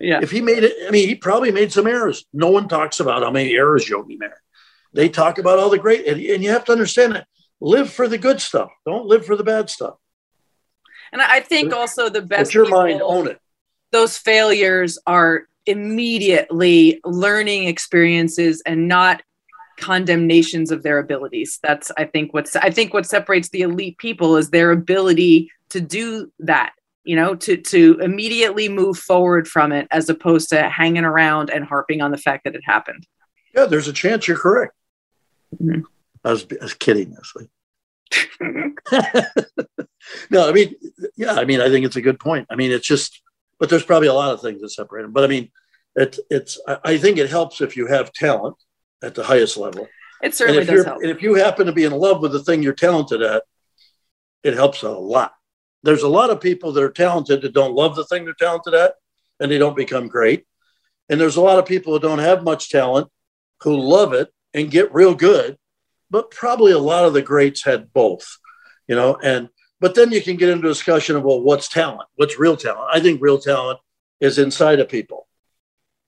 Yeah. 0.00 0.20
If 0.22 0.30
he 0.30 0.40
made 0.40 0.64
it, 0.64 0.74
I 0.86 0.90
mean, 0.90 1.08
he 1.08 1.14
probably 1.14 1.52
made 1.52 1.72
some 1.72 1.86
errors. 1.86 2.24
No 2.32 2.50
one 2.50 2.68
talks 2.68 3.00
about 3.00 3.22
how 3.22 3.30
many 3.30 3.54
errors 3.54 3.88
Yogi 3.88 4.16
made. 4.16 4.30
They 4.92 5.08
talk 5.08 5.38
about 5.38 5.58
all 5.58 5.70
the 5.70 5.78
great, 5.78 6.06
and, 6.06 6.20
and 6.20 6.42
you 6.42 6.50
have 6.50 6.64
to 6.66 6.72
understand 6.72 7.14
that. 7.14 7.26
Live 7.60 7.90
for 7.92 8.08
the 8.08 8.18
good 8.18 8.40
stuff. 8.40 8.70
Don't 8.84 9.06
live 9.06 9.24
for 9.24 9.36
the 9.36 9.44
bad 9.44 9.70
stuff. 9.70 9.94
And 11.12 11.22
I 11.22 11.40
think 11.40 11.72
also 11.72 12.08
the 12.08 12.22
best. 12.22 12.52
Your 12.52 12.64
people, 12.64 12.80
mind, 12.80 13.00
own 13.02 13.28
it. 13.28 13.40
Those 13.92 14.18
failures 14.18 14.98
are 15.06 15.44
immediately 15.66 17.00
learning 17.04 17.64
experiences 17.64 18.62
and 18.66 18.88
not 18.88 19.22
condemnations 19.78 20.70
of 20.70 20.82
their 20.82 20.98
abilities. 20.98 21.58
That's 21.62 21.90
I 21.96 22.04
think 22.04 22.34
what's 22.34 22.56
I 22.56 22.70
think 22.70 22.92
what 22.92 23.06
separates 23.06 23.48
the 23.48 23.62
elite 23.62 23.98
people 23.98 24.36
is 24.36 24.50
their 24.50 24.72
ability 24.72 25.50
to 25.70 25.80
do 25.80 26.32
that. 26.40 26.72
You 27.04 27.16
know, 27.16 27.34
to 27.34 27.56
to 27.56 27.98
immediately 28.00 28.68
move 28.68 28.98
forward 28.98 29.46
from 29.46 29.72
it 29.72 29.86
as 29.90 30.08
opposed 30.08 30.48
to 30.50 30.68
hanging 30.68 31.04
around 31.04 31.50
and 31.50 31.64
harping 31.64 32.00
on 32.00 32.10
the 32.10 32.18
fact 32.18 32.44
that 32.44 32.54
it 32.54 32.62
happened. 32.64 33.06
Yeah, 33.54 33.66
there's 33.66 33.88
a 33.88 33.92
chance 33.92 34.26
you're 34.26 34.38
correct. 34.38 34.72
Mm-hmm. 35.54 35.82
I 36.24 36.32
was 36.32 36.46
I 36.50 36.64
was 36.64 36.74
kidding, 36.74 37.14
Leslie. 37.14 37.50
no, 40.30 40.48
I 40.48 40.52
mean, 40.52 40.74
yeah, 41.16 41.34
I 41.34 41.44
mean, 41.44 41.60
I 41.60 41.68
think 41.68 41.84
it's 41.84 41.96
a 41.96 42.02
good 42.02 42.18
point. 42.18 42.46
I 42.50 42.56
mean, 42.56 42.72
it's 42.72 42.86
just, 42.86 43.22
but 43.58 43.68
there's 43.68 43.84
probably 43.84 44.08
a 44.08 44.14
lot 44.14 44.32
of 44.32 44.40
things 44.40 44.60
that 44.60 44.70
separate 44.70 45.02
them. 45.02 45.12
But 45.12 45.24
I 45.24 45.26
mean, 45.26 45.50
it, 45.96 46.18
it's, 46.30 46.60
I 46.84 46.98
think 46.98 47.18
it 47.18 47.30
helps 47.30 47.60
if 47.60 47.76
you 47.76 47.86
have 47.86 48.12
talent 48.12 48.56
at 49.02 49.14
the 49.14 49.24
highest 49.24 49.56
level. 49.56 49.88
It 50.22 50.34
certainly 50.34 50.64
does 50.64 50.84
help. 50.84 51.02
And 51.02 51.10
if 51.10 51.22
you 51.22 51.34
happen 51.34 51.66
to 51.66 51.72
be 51.72 51.84
in 51.84 51.92
love 51.92 52.20
with 52.20 52.32
the 52.32 52.42
thing 52.42 52.62
you're 52.62 52.72
talented 52.72 53.22
at, 53.22 53.44
it 54.42 54.54
helps 54.54 54.82
a 54.82 54.90
lot. 54.90 55.34
There's 55.84 56.02
a 56.02 56.08
lot 56.08 56.30
of 56.30 56.40
people 56.40 56.72
that 56.72 56.82
are 56.82 56.90
talented 56.90 57.42
that 57.42 57.52
don't 57.52 57.74
love 57.74 57.94
the 57.94 58.06
thing 58.06 58.24
they're 58.24 58.34
talented 58.34 58.72
at 58.72 58.94
and 59.38 59.50
they 59.50 59.58
don't 59.58 59.76
become 59.76 60.08
great. 60.08 60.46
And 61.10 61.20
there's 61.20 61.36
a 61.36 61.42
lot 61.42 61.58
of 61.58 61.66
people 61.66 61.92
who 61.92 62.00
don't 62.00 62.20
have 62.20 62.42
much 62.42 62.70
talent 62.70 63.08
who 63.60 63.76
love 63.76 64.14
it 64.14 64.32
and 64.54 64.70
get 64.70 64.94
real 64.94 65.14
good, 65.14 65.58
but 66.10 66.30
probably 66.30 66.72
a 66.72 66.78
lot 66.78 67.04
of 67.04 67.12
the 67.12 67.20
greats 67.20 67.64
had 67.64 67.92
both, 67.92 68.38
you 68.88 68.96
know, 68.96 69.18
and 69.22 69.50
but 69.78 69.94
then 69.94 70.12
you 70.12 70.22
can 70.22 70.36
get 70.36 70.48
into 70.48 70.66
a 70.68 70.70
discussion 70.70 71.16
of 71.16 71.22
well, 71.22 71.42
what's 71.42 71.68
talent? 71.68 72.08
What's 72.14 72.38
real 72.38 72.56
talent? 72.56 72.88
I 72.90 73.00
think 73.00 73.20
real 73.20 73.38
talent 73.38 73.80
is 74.20 74.38
inside 74.38 74.80
of 74.80 74.88
people. 74.88 75.28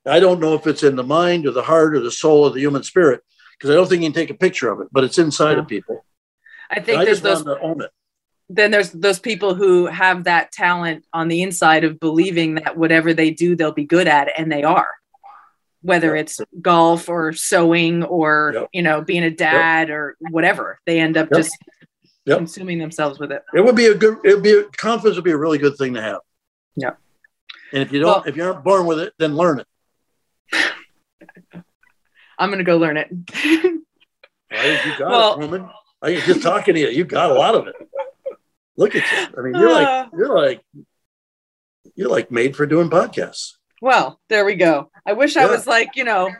I 0.07 0.21
don't 0.21 0.41
know 0.41 0.55
if 0.55 0.67
it's 0.67 0.83
in 0.83 0.97
the 0.97 1.03
mind 1.03 1.47
or 1.47 1.51
the 1.51 1.63
heart 1.63 1.95
or 1.95 2.01
the 2.01 2.11
soul 2.11 2.45
or 2.45 2.51
the 2.51 2.61
human 2.61 2.83
spirit 2.83 3.21
because 3.53 3.69
I 3.69 3.75
don't 3.75 3.87
think 3.89 4.03
you 4.03 4.09
can 4.09 4.15
take 4.15 4.31
a 4.31 4.35
picture 4.35 4.71
of 4.71 4.81
it, 4.81 4.89
but 4.93 5.05
it's 5.05 5.19
inside 5.19 5.53
yeah. 5.53 5.59
of 5.59 5.69
people. 5.69 6.07
I 6.71 6.81
think 6.81 7.05
there's 7.05 7.21
those. 7.21 7.45
Then 8.49 8.71
there's 8.71 8.91
those 8.93 9.19
people 9.19 9.55
who 9.55 9.87
have 9.87 10.25
that 10.25 10.53
talent 10.53 11.05
on 11.13 11.29
the 11.29 11.43
inside 11.43 11.85
of 11.85 11.99
believing 11.99 12.57
that 12.57 12.77
whatever 12.77 13.13
they 13.13 13.31
do, 13.31 13.57
they'll 13.57 13.73
be 13.73 13.85
good 13.85 14.07
at, 14.07 14.31
and 14.39 14.51
they 14.51 14.63
are. 14.63 14.89
Whether 15.83 16.15
yep. 16.17 16.25
it's 16.25 16.41
golf 16.61 17.09
or 17.09 17.33
sewing 17.33 18.05
or 18.05 18.53
yep. 18.55 18.69
you 18.73 18.83
know 18.83 19.03
being 19.03 19.25
a 19.25 19.31
dad 19.31 19.89
yep. 19.89 19.97
or 19.97 20.17
whatever, 20.31 20.81
they 20.87 21.01
end 21.01 21.17
up 21.17 21.29
just 21.33 21.57
consuming 22.27 22.79
themselves 22.79 23.19
with 23.19 23.33
it. 23.33 23.43
It 23.55 23.65
would 23.65 23.77
be 23.77 23.87
a 23.87 23.95
good. 23.95 24.19
It 24.25 24.35
would 24.35 24.43
be 24.43 24.53
a, 24.53 24.65
confidence 24.65 25.17
would 25.17 25.25
be 25.25 25.33
a 25.33 25.37
really 25.37 25.59
good 25.59 25.77
thing 25.77 25.95
to 25.95 26.03
have. 26.03 26.21
Yeah. 26.77 26.93
And 27.73 27.83
if 27.83 27.93
you 27.93 28.01
don't, 28.01 28.09
well, 28.09 28.25
if 28.27 28.37
you 28.37 28.45
aren't 28.45 28.65
born 28.65 28.87
with 28.87 29.01
it, 29.01 29.13
then 29.19 29.37
learn 29.37 29.61
it. 29.61 29.67
I'm 32.39 32.51
gonna 32.51 32.65
go 32.65 32.77
learn 32.77 32.97
it. 32.97 33.09
well, 34.51 34.87
you 34.87 34.99
got 34.99 35.11
well, 35.11 35.35
it, 35.35 35.39
woman. 35.41 35.69
I 36.03 36.17
just 36.21 36.43
talking 36.43 36.75
to 36.75 36.81
you. 36.81 36.89
You 36.89 37.05
got 37.05 37.31
a 37.31 37.35
lot 37.35 37.55
of 37.55 37.67
it. 37.67 37.75
Look 38.77 38.95
at 38.95 39.03
you. 39.11 39.39
I 39.39 39.43
mean, 39.43 39.55
you're 39.55 39.73
like 39.73 39.87
uh. 39.87 40.07
you're 40.17 40.37
like 40.37 40.61
you're 41.95 42.11
like 42.11 42.31
made 42.31 42.57
for 42.57 42.67
doing 42.67 42.91
podcasts. 42.91 43.53
Well, 43.81 44.21
there 44.29 44.45
we 44.45 44.55
go. 44.55 44.91
I 45.07 45.13
wish 45.13 45.37
yeah. 45.37 45.45
I 45.45 45.47
was 45.47 45.67
like 45.67 45.97
you 45.97 46.05
know 46.05 46.31